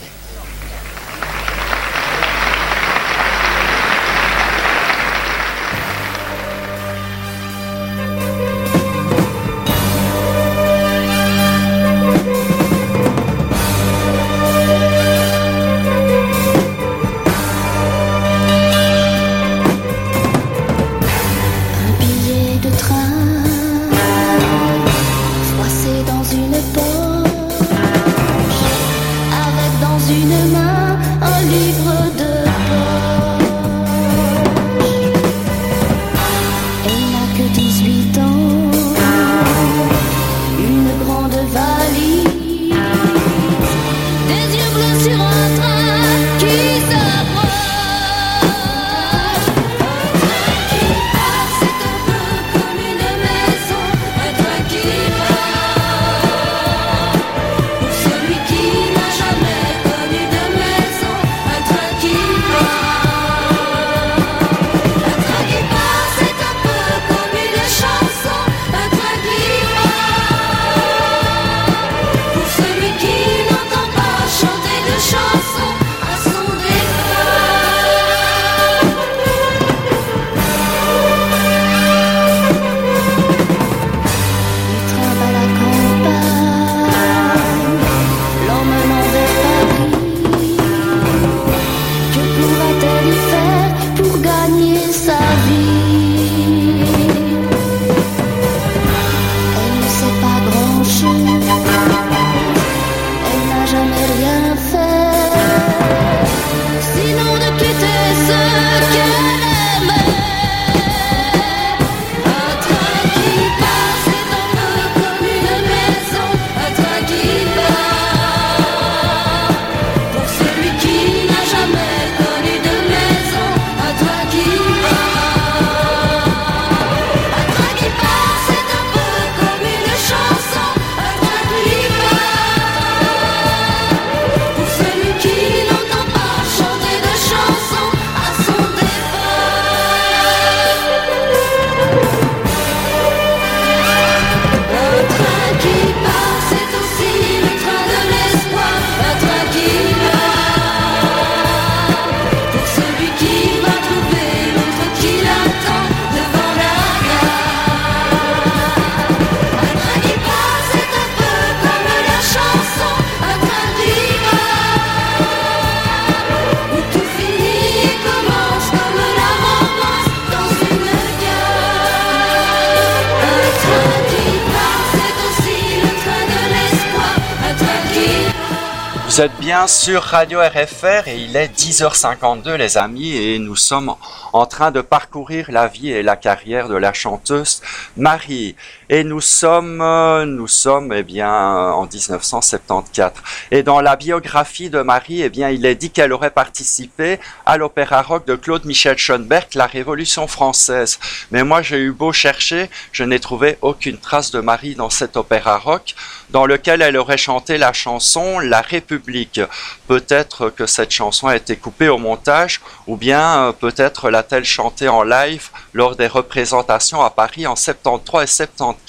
[179.67, 183.95] Sur Radio RFR et il est 10h52 les amis et nous sommes
[184.33, 187.61] en train de parcourir la vie et la carrière de la chanteuse
[187.97, 188.57] Marie.
[188.93, 193.13] Et nous sommes, euh, nous sommes eh bien en 1974.
[193.53, 197.57] Et dans la biographie de Marie, eh bien il est dit qu'elle aurait participé à
[197.57, 200.99] l'opéra rock de Claude Michel Schoenberg, La Révolution française.
[201.31, 205.17] Mais moi j'ai eu beau chercher, je n'ai trouvé aucune trace de Marie dans cet
[205.17, 205.95] opéra rock
[206.31, 209.41] dans lequel elle aurait chanté la chanson La République.
[209.87, 214.89] Peut-être que cette chanson a été coupée au montage, ou bien euh, peut-être l'a-t-elle chantée
[214.89, 218.80] en live lors des représentations à Paris en 73 et 74.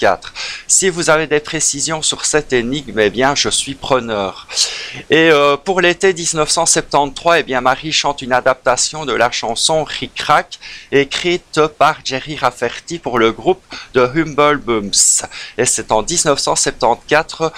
[0.66, 4.48] Si vous avez des précisions sur cette énigme, eh bien, je suis preneur.
[5.10, 10.20] Et euh, pour l'été 1973, eh bien, Marie chante une adaptation de la chanson Rick
[10.20, 10.58] Rack,
[10.90, 13.62] écrite par Jerry Rafferty pour le groupe
[13.94, 15.22] de Humble Bums.
[15.58, 17.52] Et c'est en 1974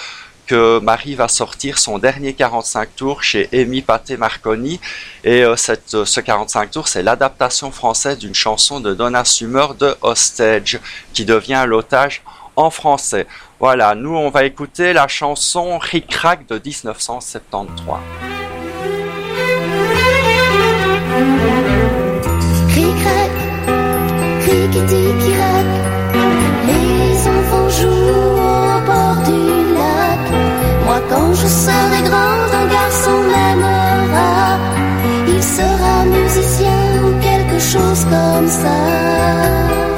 [0.45, 4.79] que Marie va sortir son dernier 45 tours chez Amy Paté Marconi.
[5.23, 5.55] Et euh,
[5.93, 10.79] euh, ce 45 tours, c'est l'adaptation française d'une chanson de Donna Summer de Hostage,
[11.13, 12.23] qui devient l'otage
[12.55, 13.27] en français.
[13.59, 17.95] Voilà, nous on va écouter la chanson Rick Rack de 1973.
[22.69, 23.31] Cric-crac,
[24.41, 25.64] cric-tic-rac, les
[31.09, 34.57] Moi je serai grande, un garçon m'aimera.
[35.27, 39.94] Il sera musicien ou quelque chose comme ça.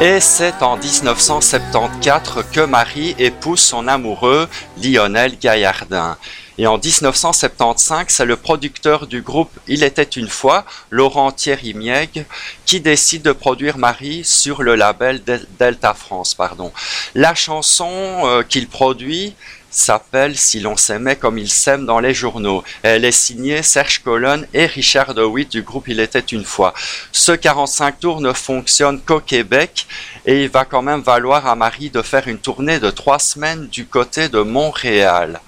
[0.00, 4.48] Et c'est en 1974 que Marie épouse son amoureux
[4.82, 6.16] Lionel Gaillardin.
[6.58, 12.26] Et en 1975, c'est le producteur du groupe Il était une fois, Laurent Thierry Mieg,
[12.66, 16.34] qui décide de produire Marie sur le label Del- Delta France.
[16.34, 16.72] Pardon.
[17.14, 17.88] La chanson
[18.24, 19.34] euh, qu'il produit
[19.72, 22.62] s'appelle Si l'on s'aimait comme il s'aime dans les journaux.
[22.82, 26.74] Elle est signée Serge Colonne et Richard DeWitt du groupe Il était une fois.
[27.10, 29.86] Ce 45 tours ne fonctionne qu'au Québec
[30.26, 33.66] et il va quand même valoir à Marie de faire une tournée de trois semaines
[33.66, 35.40] du côté de Montréal.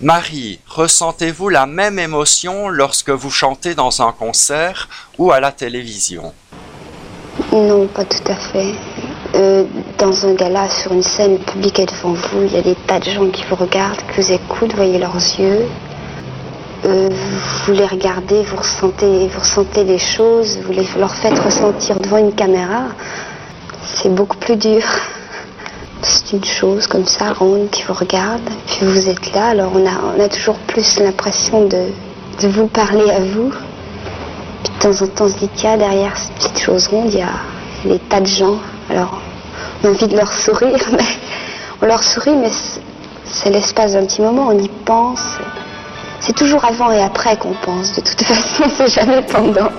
[0.00, 4.88] Marie, ressentez-vous la même émotion lorsque vous chantez dans un concert
[5.18, 6.32] ou à la télévision?
[7.52, 8.74] Non, pas tout à fait.
[9.34, 9.64] Euh,
[9.98, 12.74] dans un gala, sur une scène, le public est devant vous, il y a des
[12.74, 15.66] tas de gens qui vous regardent, qui vous écoutent, voyez leurs yeux.
[16.84, 17.08] Euh,
[17.64, 22.18] vous les regardez, vous ressentez, vous ressentez les choses, vous les, leur faites ressentir devant
[22.18, 22.88] une caméra.
[23.86, 24.82] C'est beaucoup plus dur.
[26.02, 30.20] C'est une chose comme ça, ronde, qui vous regarde, puis vous êtes là, alors on
[30.20, 31.86] a, toujours plus l'impression de,
[32.42, 33.50] de vous parler à vous.
[34.62, 37.20] Puis de temps en temps, on se dit, tiens, derrière cette petite chose ronde, il
[37.20, 37.30] y a
[37.88, 38.58] des tas de gens.
[38.90, 39.20] Alors,
[39.82, 41.04] on a envie de leur sourire, mais
[41.80, 42.50] on leur sourit, mais
[43.24, 45.38] c'est l'espace d'un petit moment, on y pense.
[46.20, 49.70] C'est toujours avant et après qu'on pense, de toute façon, c'est jamais pendant.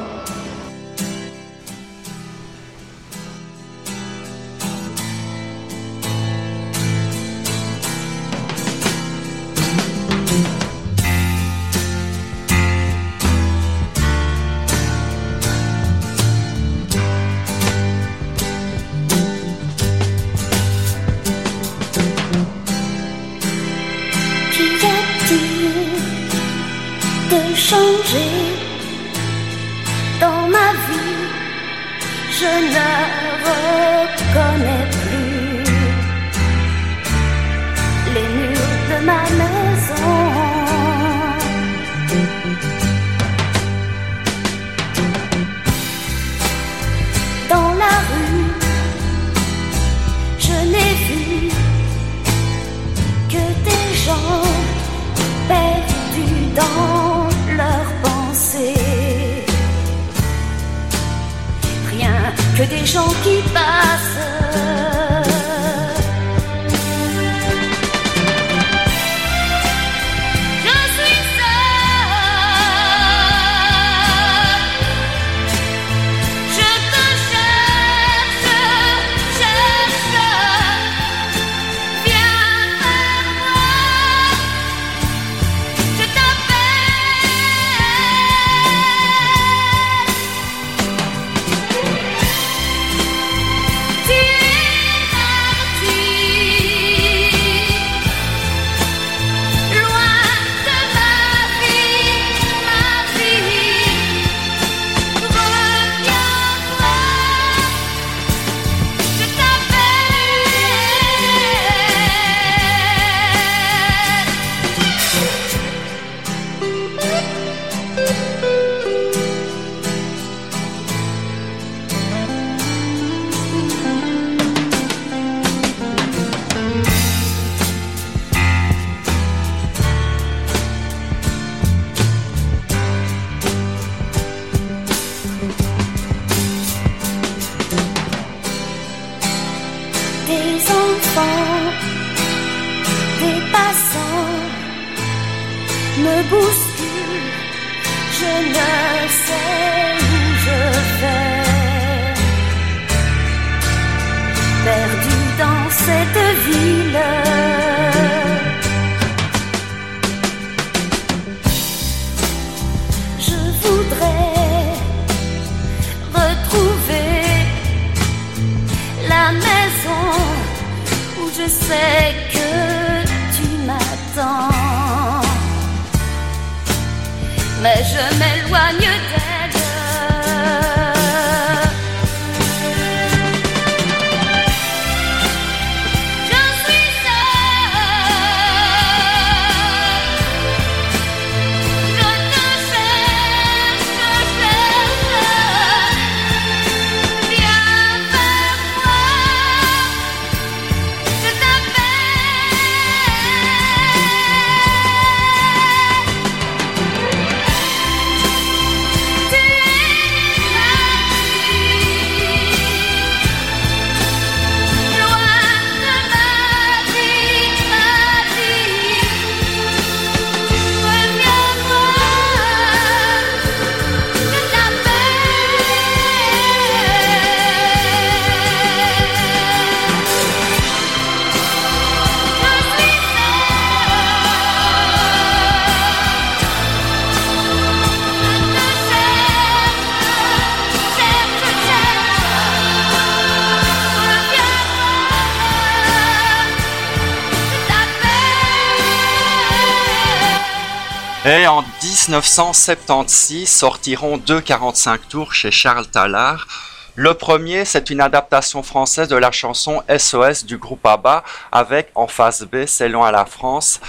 [252.08, 256.48] 1976 sortiront deux 45 tours chez Charles Tallard.
[256.96, 261.24] Le premier, c'est une adaptation française de la chanson SOS du groupe ABBA
[261.54, 263.80] avec en face B, loin à la France,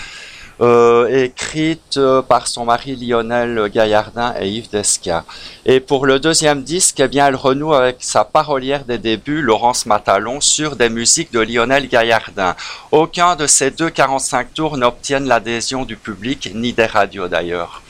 [0.61, 5.25] euh, écrite euh, par son mari Lionel Gaillardin et Yves Desca.
[5.67, 9.87] Et pour le deuxième disque, eh bien, elle renoue avec sa parolière des débuts, Laurence
[9.87, 12.55] Matalon, sur des musiques de Lionel Gaillardin.
[12.93, 17.83] Aucun de ces deux 45 tours n'obtiennent l'adhésion du public, ni des radios d'ailleurs.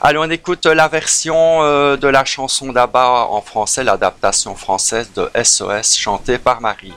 [0.00, 5.30] Allez, on écoute la version euh, de la chanson d'Abba en français, l'adaptation française de
[5.42, 6.92] SOS chantée par Marie.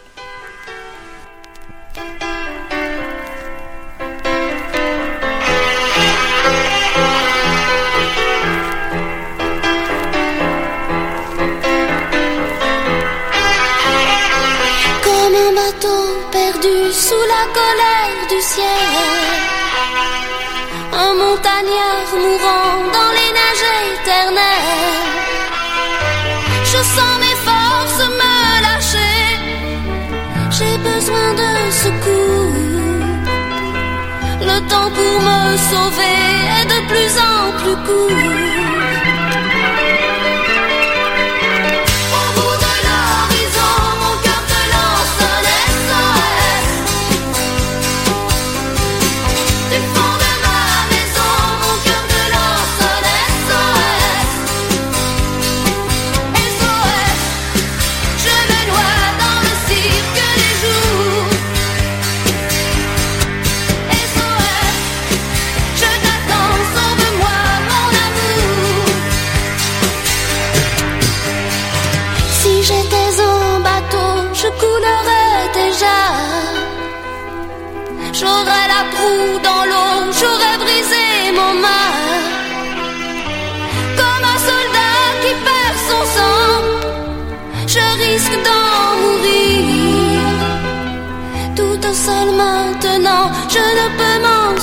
[16.92, 18.88] Sous la colère du ciel.
[21.06, 24.98] Un montagnard mourant dans les neiges éternelles.
[26.72, 29.26] Je sens mes forces me lâcher.
[30.58, 31.52] J'ai besoin de
[31.84, 32.54] secours.
[34.50, 35.42] Le temps pour me
[35.72, 36.20] sauver
[36.58, 38.97] est de plus en plus court.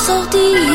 [0.07, 0.74] Peux m'en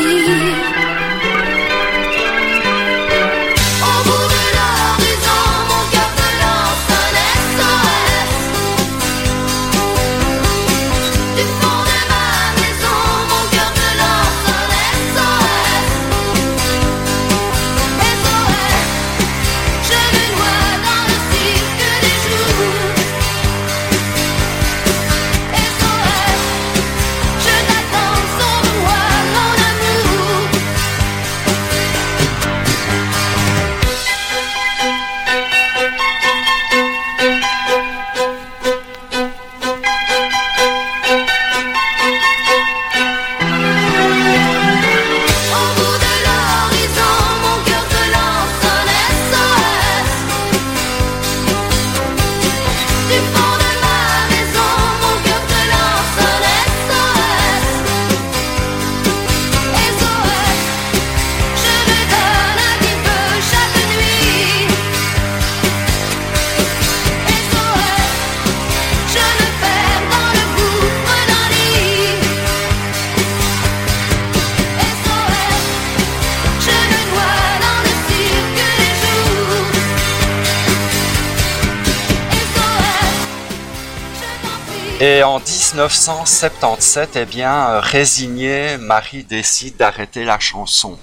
[85.80, 90.98] 1977, eh bien, euh, résignée, Marie décide d'arrêter la chanson.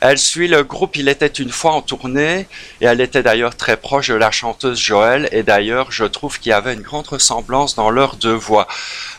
[0.00, 2.46] Elle suit le groupe Il était une fois en tournée
[2.80, 6.50] et elle était d'ailleurs très proche de la chanteuse Joël et d'ailleurs je trouve qu'il
[6.50, 8.68] y avait une grande ressemblance dans leurs deux voix.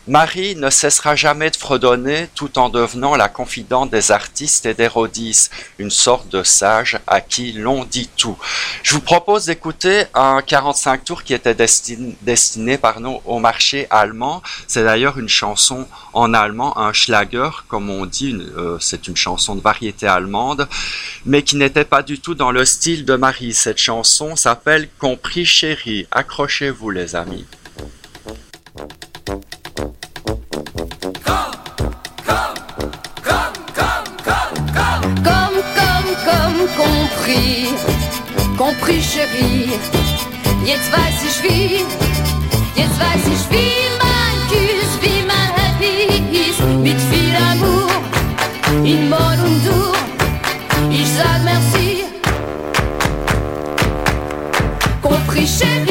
[0.08, 4.90] Marie ne cessera jamais de fredonner tout en devenant la confidente des artistes et des
[5.78, 8.38] une sorte de sage à qui l'on dit tout.
[8.84, 14.42] Je vous propose d'écouter un 45 tours qui était destiné, destiné pardon, au marché allemand.
[14.68, 19.56] C'est d'ailleurs une chanson en allemand, un Schlager, comme on dit, euh, c'est une chanson
[19.56, 20.68] de variété allemande,
[21.26, 23.54] mais qui n'était pas du tout dans le style de Marie.
[23.54, 26.08] Cette chanson s'appelle Compris chérie.
[26.12, 27.46] Accrochez-vous les amis.
[36.78, 37.68] Compris,
[38.58, 39.70] compris chérie.
[40.66, 41.86] Jetzt weiß ich wie,
[42.76, 46.62] jetzt weiß ich wie man küsst, wie man happy ist.
[46.80, 47.90] Mit viel Amour,
[48.86, 49.89] in Moll und Dur.
[51.44, 52.04] Merci.
[55.02, 55.89] Compris chérie.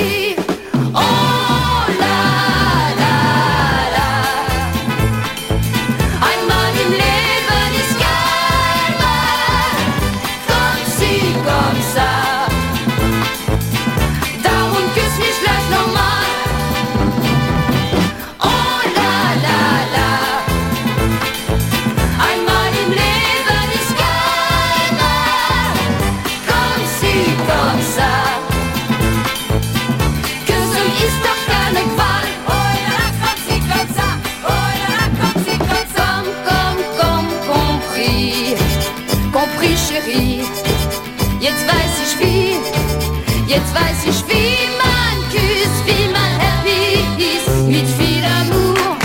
[43.59, 47.03] Jetzt weiß ich wie man küsst, wie man happy
[47.35, 47.67] ist.
[47.67, 48.97] Mit viel Amour.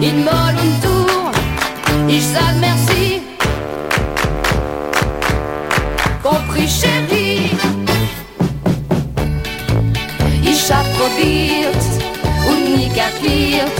[0.00, 1.32] In Moll und Dur.
[2.06, 3.22] Ich sag merci.
[6.22, 7.50] Compris, chérie.
[10.44, 11.84] Ich hab probiert
[12.48, 13.78] und nie kapiert,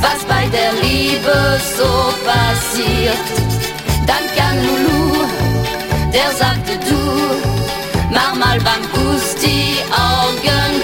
[0.00, 1.36] was bei der Liebe
[1.76, 1.90] so
[2.28, 3.26] passiert.
[4.06, 5.26] Dann kam Lulu,
[6.12, 6.93] der sagte du,
[8.14, 8.82] mach mal beim
[9.90, 10.82] Augen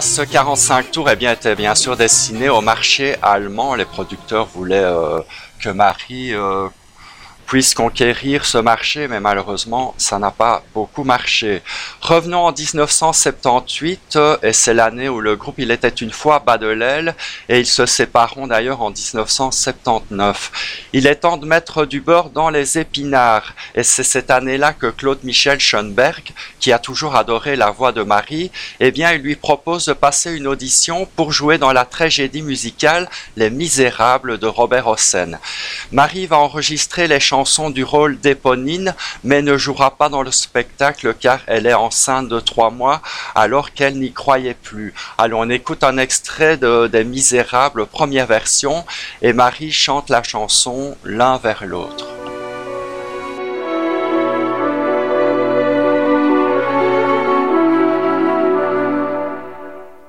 [0.00, 3.74] Ce 45 tours eh bien, était bien sûr destiné au marché allemand.
[3.74, 5.20] Les producteurs voulaient euh,
[5.58, 6.68] que Marie euh,
[7.46, 11.62] puisse conquérir ce marché, mais malheureusement, ça n'a pas beaucoup marché.
[12.00, 16.58] Revenons en 1978, euh, et c'est l'année où le groupe Il était une fois bas
[16.58, 17.14] de l'aile,
[17.48, 20.88] et ils se sépareront d'ailleurs en 1979.
[20.92, 24.88] Il est temps de mettre du beurre dans les épinards, et c'est cette année-là que
[24.88, 28.50] Claude Michel Schoenberg, qui a toujours adoré la voix de Marie,
[28.80, 33.08] eh bien, il lui propose de passer une audition pour jouer dans la tragédie musicale
[33.36, 35.38] Les Misérables de Robert Hossein.
[35.92, 37.35] Marie va enregistrer les chansons
[37.72, 42.40] du rôle d'Éponine, mais ne jouera pas dans le spectacle car elle est enceinte de
[42.40, 43.02] trois mois
[43.34, 44.94] alors qu'elle n'y croyait plus.
[45.18, 48.84] Alors on écoute un extrait de, des Misérables, première version,
[49.20, 52.06] et Marie chante la chanson l'un vers l'autre.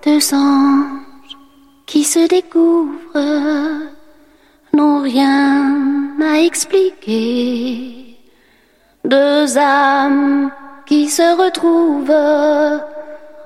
[0.05, 1.35] Deux anges
[1.85, 3.97] qui se découvrent
[4.73, 5.76] n'ont rien
[6.18, 8.18] m'a expliqué
[9.07, 10.52] deux âmes
[10.85, 12.81] qui se retrouvent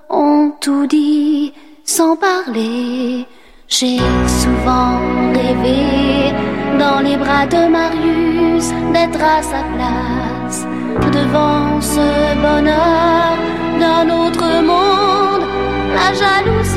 [0.10, 1.54] ont tout dit
[1.84, 3.28] sans parler.
[3.68, 4.00] J'ai
[4.40, 4.98] souvent
[5.34, 6.34] rêvé
[6.80, 10.66] dans les bras de Marius d'être à sa place
[11.12, 12.08] devant ce
[12.42, 13.38] bonheur
[13.80, 15.46] d'un autre monde.
[15.94, 16.71] La jalousie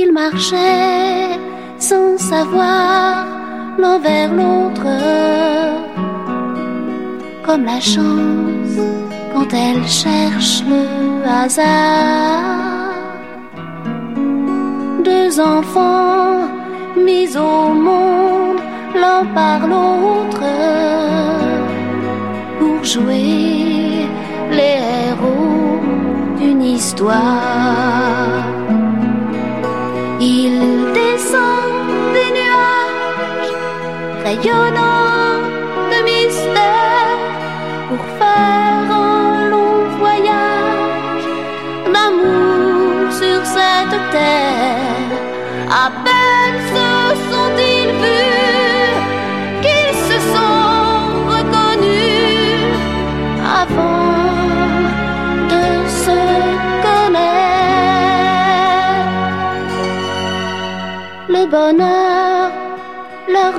[0.00, 1.40] Il marchait
[1.76, 3.26] sans savoir
[3.76, 4.86] l'un vers l'autre,
[7.44, 8.78] comme la chance
[9.32, 10.84] quand elle cherche le
[11.28, 12.94] hasard.
[15.02, 16.46] Deux enfants
[17.04, 18.60] mis au monde
[18.94, 20.46] l'un par l'autre
[22.60, 24.06] pour jouer
[24.58, 25.80] les héros
[26.38, 28.67] d'une histoire.
[30.50, 33.52] Il descend des nuages
[34.24, 35.07] rayonnants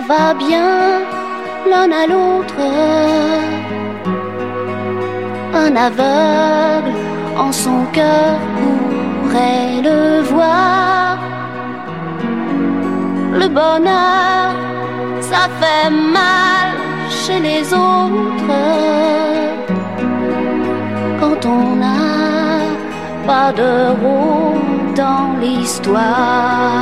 [0.10, 0.72] va bien
[1.70, 2.64] l'un à l'autre.
[5.64, 6.96] Un aveugle
[7.46, 11.18] en son cœur pourrait le voir.
[13.42, 14.48] Le bonheur,
[15.30, 16.70] ça fait mal
[17.22, 18.62] chez les autres.
[21.20, 22.64] Quand on n'a
[23.30, 23.72] pas de
[24.04, 26.80] rôle dans l'histoire.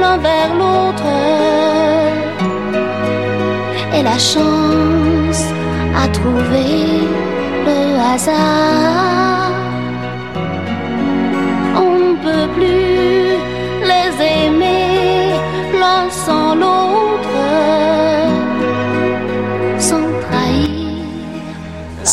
[0.00, 1.10] L'un vers l'autre.
[3.94, 5.44] Et la chance
[6.02, 6.66] a trouvé
[7.66, 7.78] le
[8.12, 9.21] hasard.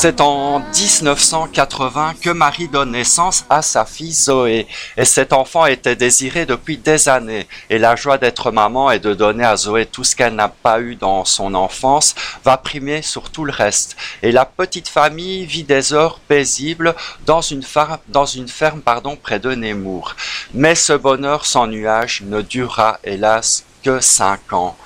[0.01, 4.65] C'est en 1980 que Marie donne naissance à sa fille Zoé.
[4.95, 7.49] Et cet enfant était désiré depuis des années.
[7.69, 10.79] Et la joie d'être maman et de donner à Zoé tout ce qu'elle n'a pas
[10.79, 12.15] eu dans son enfance
[12.45, 13.97] va primer sur tout le reste.
[14.23, 16.95] Et la petite famille vit des heures paisibles
[17.25, 20.15] dans une, ferme, pardon, près de Nemours.
[20.53, 24.77] Mais ce bonheur sans nuage ne durera hélas que cinq ans.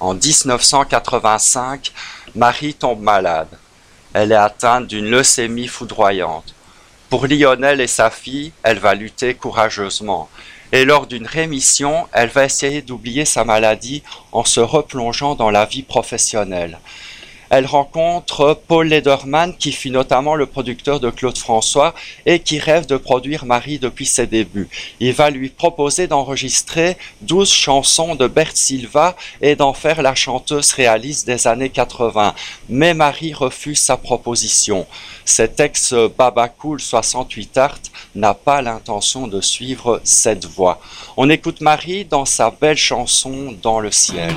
[0.00, 1.92] En 1985,
[2.34, 3.56] Marie tombe malade.
[4.18, 6.54] Elle est atteinte d'une leucémie foudroyante.
[7.10, 10.30] Pour Lionel et sa fille, elle va lutter courageusement.
[10.72, 14.02] Et lors d'une rémission, elle va essayer d'oublier sa maladie
[14.32, 16.78] en se replongeant dans la vie professionnelle.
[17.50, 21.94] Elle rencontre Paul Lederman, qui fut notamment le producteur de Claude François
[22.24, 24.68] et qui rêve de produire Marie depuis ses débuts.
[25.00, 30.72] Il va lui proposer d'enregistrer 12 chansons de Bert Silva et d'en faire la chanteuse
[30.72, 32.34] réaliste des années 80.
[32.68, 34.86] Mais Marie refuse sa proposition.
[35.24, 37.78] Cet ex-Baba Cool 68 Art
[38.14, 40.80] n'a pas l'intention de suivre cette voie.
[41.16, 44.34] On écoute Marie dans sa belle chanson Dans le ciel.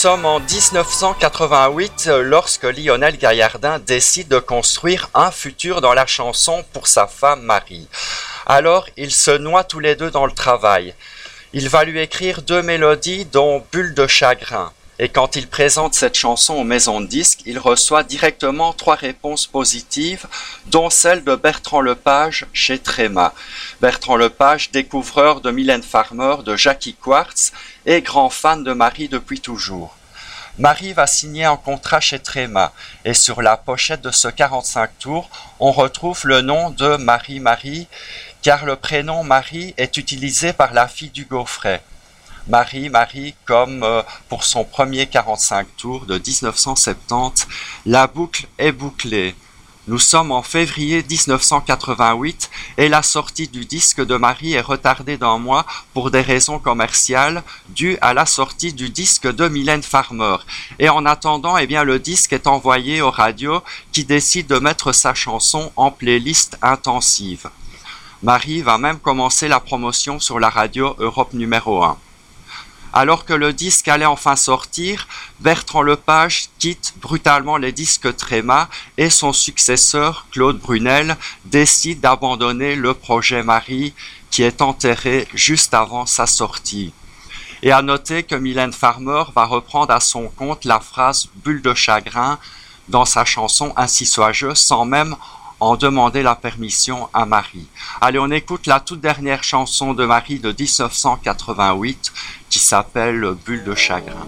[0.00, 6.64] Sommes en 1988 euh, lorsque Lionel Gaillardin décide de construire un futur dans la chanson
[6.72, 7.86] pour sa femme Marie.
[8.46, 10.94] Alors, ils se noient tous les deux dans le travail.
[11.52, 14.72] Il va lui écrire deux mélodies dont Bulle de chagrin.
[15.02, 19.46] Et quand il présente cette chanson aux maisons de disques, il reçoit directement trois réponses
[19.46, 20.26] positives,
[20.66, 23.32] dont celle de Bertrand Lepage chez Tréma.
[23.80, 27.52] Bertrand Lepage, découvreur de Mylène Farmer, de Jackie Quartz
[27.86, 29.96] et grand fan de Marie depuis toujours.
[30.58, 32.74] Marie va signer un contrat chez Tréma
[33.06, 37.88] et sur la pochette de ce 45 tours, on retrouve le nom de Marie-Marie
[38.42, 41.80] car le prénom Marie est utilisé par la fille du Gaufret.
[42.48, 47.46] Marie, Marie, comme euh, pour son premier 45 tours de 1970,
[47.86, 49.34] la boucle est bouclée.
[49.88, 55.38] Nous sommes en février 1988 et la sortie du disque de Marie est retardée d'un
[55.38, 60.36] mois pour des raisons commerciales dues à la sortie du disque de Mylène Farmer.
[60.78, 64.92] Et en attendant, eh bien, le disque est envoyé aux radios qui décident de mettre
[64.92, 67.48] sa chanson en playlist intensive.
[68.22, 71.96] Marie va même commencer la promotion sur la radio Europe numéro 1.
[72.92, 75.06] Alors que le disque allait enfin sortir,
[75.38, 78.68] Bertrand Lepage quitte brutalement les disques Tréma
[78.98, 83.94] et son successeur, Claude Brunel, décide d'abandonner le projet Marie
[84.30, 86.92] qui est enterré juste avant sa sortie.
[87.62, 91.74] Et à noter que Mylène Farmer va reprendre à son compte la phrase bulle de
[91.74, 92.38] chagrin
[92.88, 95.14] dans sa chanson Ainsi soit-je sans même
[95.60, 97.66] en demander la permission à Marie.
[98.00, 102.12] Allez, on écoute la toute dernière chanson de Marie de 1988
[102.48, 104.26] qui s'appelle Bulle de chagrin.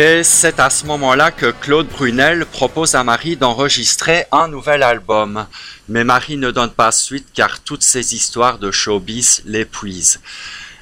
[0.00, 5.44] Et c'est à ce moment-là que Claude Brunel propose à Marie d'enregistrer un nouvel album.
[5.88, 10.20] Mais Marie ne donne pas suite car toutes ces histoires de showbiz l'épuisent.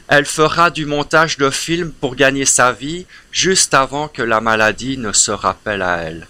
[0.09, 4.99] Elle fera du montage de films pour gagner sa vie juste avant que la maladie
[4.99, 6.29] ne se rappelle à elle.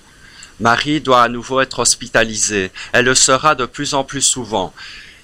[0.60, 2.70] Marie doit à nouveau être hospitalisée.
[2.92, 4.72] Elle le sera de plus en plus souvent.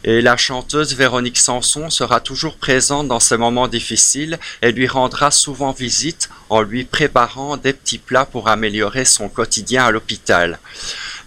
[0.05, 5.31] Et la chanteuse Véronique Sanson sera toujours présente dans ces moments difficiles et lui rendra
[5.31, 10.59] souvent visite en lui préparant des petits plats pour améliorer son quotidien à l'hôpital.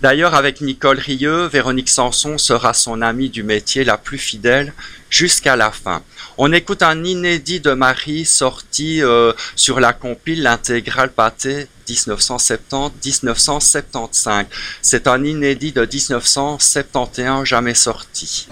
[0.01, 4.73] D'ailleurs, avec Nicole Rieux, Véronique Sanson sera son amie du métier la plus fidèle
[5.09, 6.03] jusqu'à la fin.
[6.37, 14.45] On écoute un inédit de Marie sorti euh, sur la compile L'intégrale pâté 1970-1975.
[14.81, 18.49] C'est un inédit de 1971 jamais sorti.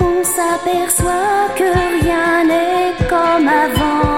[0.00, 4.09] On s'aperçoit que rien n'est comme avant.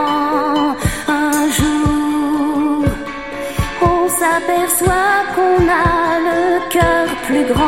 [7.33, 7.62] Plus grand.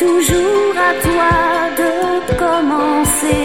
[0.00, 1.32] Toujours à toi
[1.80, 1.92] de
[2.42, 3.44] commencer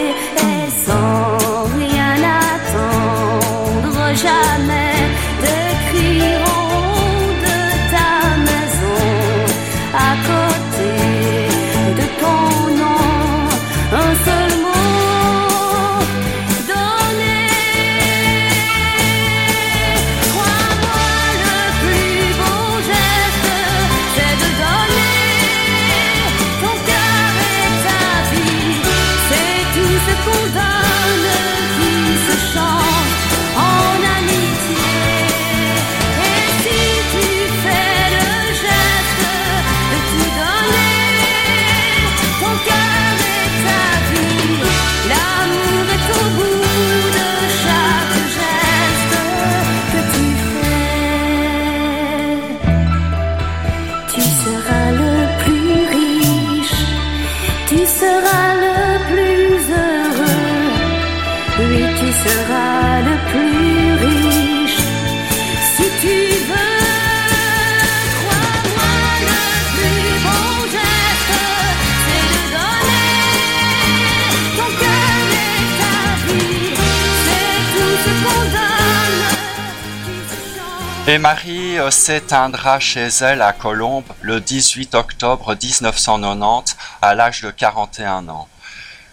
[81.08, 87.52] Et Marie euh, s'éteindra chez elle à Colombes le 18 octobre 1990 à l'âge de
[87.52, 88.48] 41 ans.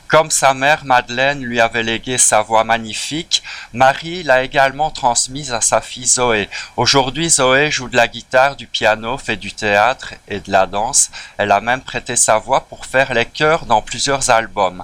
[0.08, 3.44] Comme sa mère Madeleine lui avait légué sa voix magnifique,
[3.74, 6.50] Marie l'a également transmise à sa fille Zoé.
[6.78, 11.12] Aujourd'hui, Zoé joue de la guitare, du piano, fait du théâtre et de la danse.
[11.38, 14.84] Elle a même prêté sa voix pour faire les chœurs dans plusieurs albums.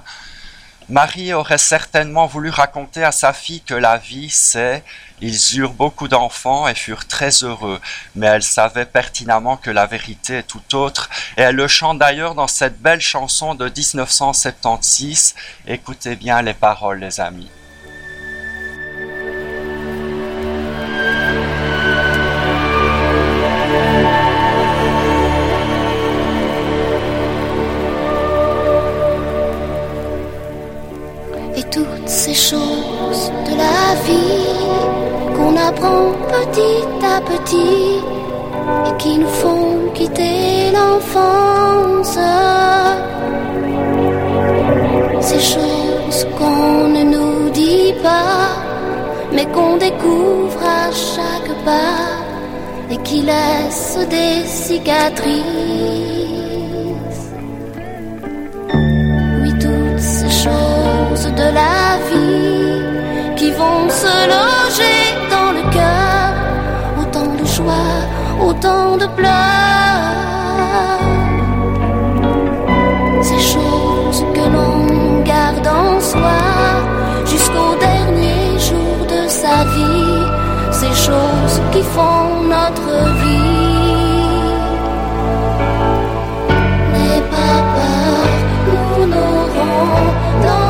[0.90, 4.82] Marie aurait certainement voulu raconter à sa fille que la vie, c'est
[5.20, 7.80] ils eurent beaucoup d'enfants et furent très heureux,
[8.16, 12.34] mais elle savait pertinemment que la vérité est tout autre, et elle le chante d'ailleurs
[12.34, 15.36] dans cette belle chanson de 1976.
[15.68, 17.50] Écoutez bien les paroles, les amis.
[32.48, 34.56] Choses de la vie
[35.36, 36.82] qu'on apprend petit
[37.14, 38.00] à petit
[38.86, 42.18] et qui nous font quitter l'enfance.
[45.20, 48.48] Ces choses qu'on ne nous dit pas,
[49.34, 52.06] mais qu'on découvre à chaque pas
[52.90, 56.49] et qui laisse des cicatrices.
[60.44, 62.82] Choses de la vie
[63.36, 65.02] qui vont se loger
[65.34, 66.28] dans le cœur,
[67.00, 67.98] autant de joie,
[68.48, 71.00] autant de pleurs.
[73.28, 76.40] Ces choses que l'on garde en soi
[77.26, 80.22] jusqu'au dernier jour de sa vie,
[80.80, 83.19] ces choses qui font notre vie.
[90.42, 90.69] don't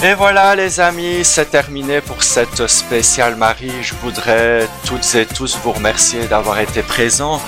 [0.00, 3.82] Et voilà les amis, c'est terminé pour cette spéciale Marie.
[3.82, 7.40] Je voudrais toutes et tous vous remercier d'avoir été présents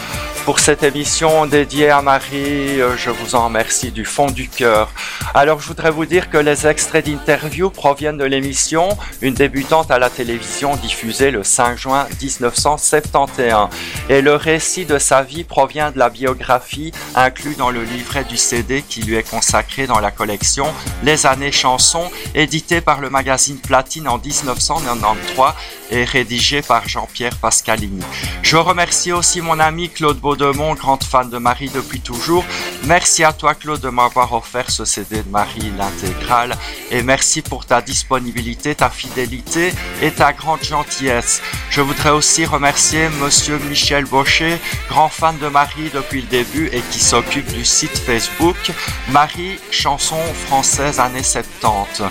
[0.45, 2.81] pour cette émission dédiée à Marie.
[2.81, 4.91] Euh, Je vous en remercie du fond du cœur.
[5.35, 8.89] Alors je voudrais vous dire que les extraits d'interview proviennent de l'émission
[9.23, 13.69] Une débutante à la télévision diffusée le 5 juin 1971.
[14.09, 18.37] Et le récit de sa vie provient de la biographie inclus dans le livret du
[18.37, 20.67] CD qui lui est consacré dans la collection
[21.03, 25.55] Les années chansons, édité par le magazine Platine en 1993
[25.91, 28.03] et rédigé par Jean-Pierre Pascalini.
[28.43, 32.45] Je remercie aussi mon ami Claude Baudemont, grande fan de Marie depuis toujours.
[32.85, 36.57] Merci à toi Claude de m'avoir offert ce CD de Marie, l'intégrale,
[36.93, 41.43] et merci pour ta disponibilité, ta fidélité et ta grande gentillesse.
[41.71, 46.81] Je voudrais aussi remercier Monsieur Michel Baucher, grand fan de Marie depuis le début et
[46.93, 48.71] qui s'occupe du site Facebook
[49.09, 52.05] Marie Chanson française années 70.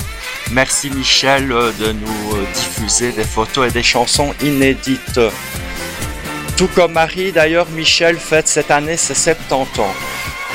[0.52, 5.22] Merci Michel de nous diffuser des photos et des chansons inédites.
[6.60, 9.96] Tout comme Marie, d'ailleurs, Michel fête cette année ses 70 ans.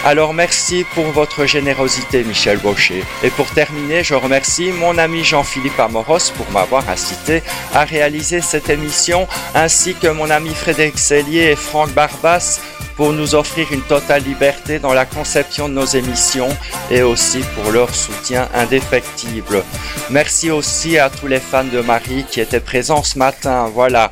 [0.05, 3.02] Alors merci pour votre générosité, Michel Baucher.
[3.22, 8.68] Et pour terminer, je remercie mon ami Jean-Philippe Amoros pour m'avoir incité à réaliser cette
[8.68, 12.60] émission, ainsi que mon ami Frédéric Sellier et Franck Barbas
[12.97, 16.49] pour nous offrir une totale liberté dans la conception de nos émissions
[16.91, 19.62] et aussi pour leur soutien indéfectible.
[20.11, 23.71] Merci aussi à tous les fans de Marie qui étaient présents ce matin.
[23.73, 24.11] Voilà.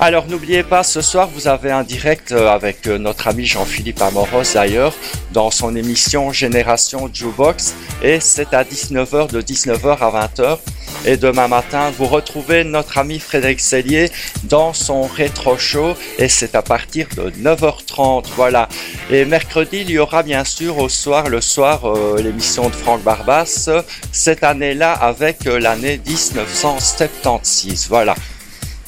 [0.00, 4.00] Alors n'oubliez pas, ce soir vous avez un direct euh, avec euh, notre ami Jean-Philippe
[4.00, 4.94] Amoros d'ailleurs
[5.32, 10.58] dans son émission Génération Jukebox et c'est à 19h de 19h à 20h.
[11.06, 14.10] Et demain matin, vous retrouvez notre ami Frédéric Sellier
[14.44, 18.09] dans son rétro show et c'est à partir de 9h30.
[18.36, 18.68] Voilà.
[19.10, 23.02] Et mercredi, il y aura bien sûr au soir, le soir, euh, l'émission de Franck
[23.02, 23.70] Barbas,
[24.12, 27.86] cette année-là avec euh, l'année 1976.
[27.88, 28.14] Voilà.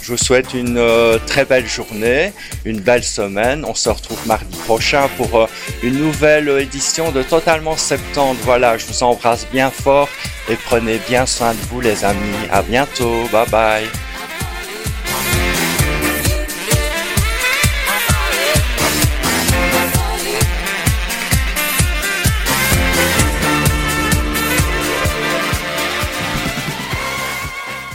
[0.00, 2.32] Je vous souhaite une euh, très belle journée,
[2.64, 3.64] une belle semaine.
[3.64, 5.48] On se retrouve mardi prochain pour
[5.84, 8.40] une nouvelle édition de Totalement 70.
[8.42, 10.08] Voilà, je vous embrasse bien fort
[10.48, 12.48] et prenez bien soin de vous les amis.
[12.50, 13.28] À bientôt.
[13.30, 14.11] Bye bye.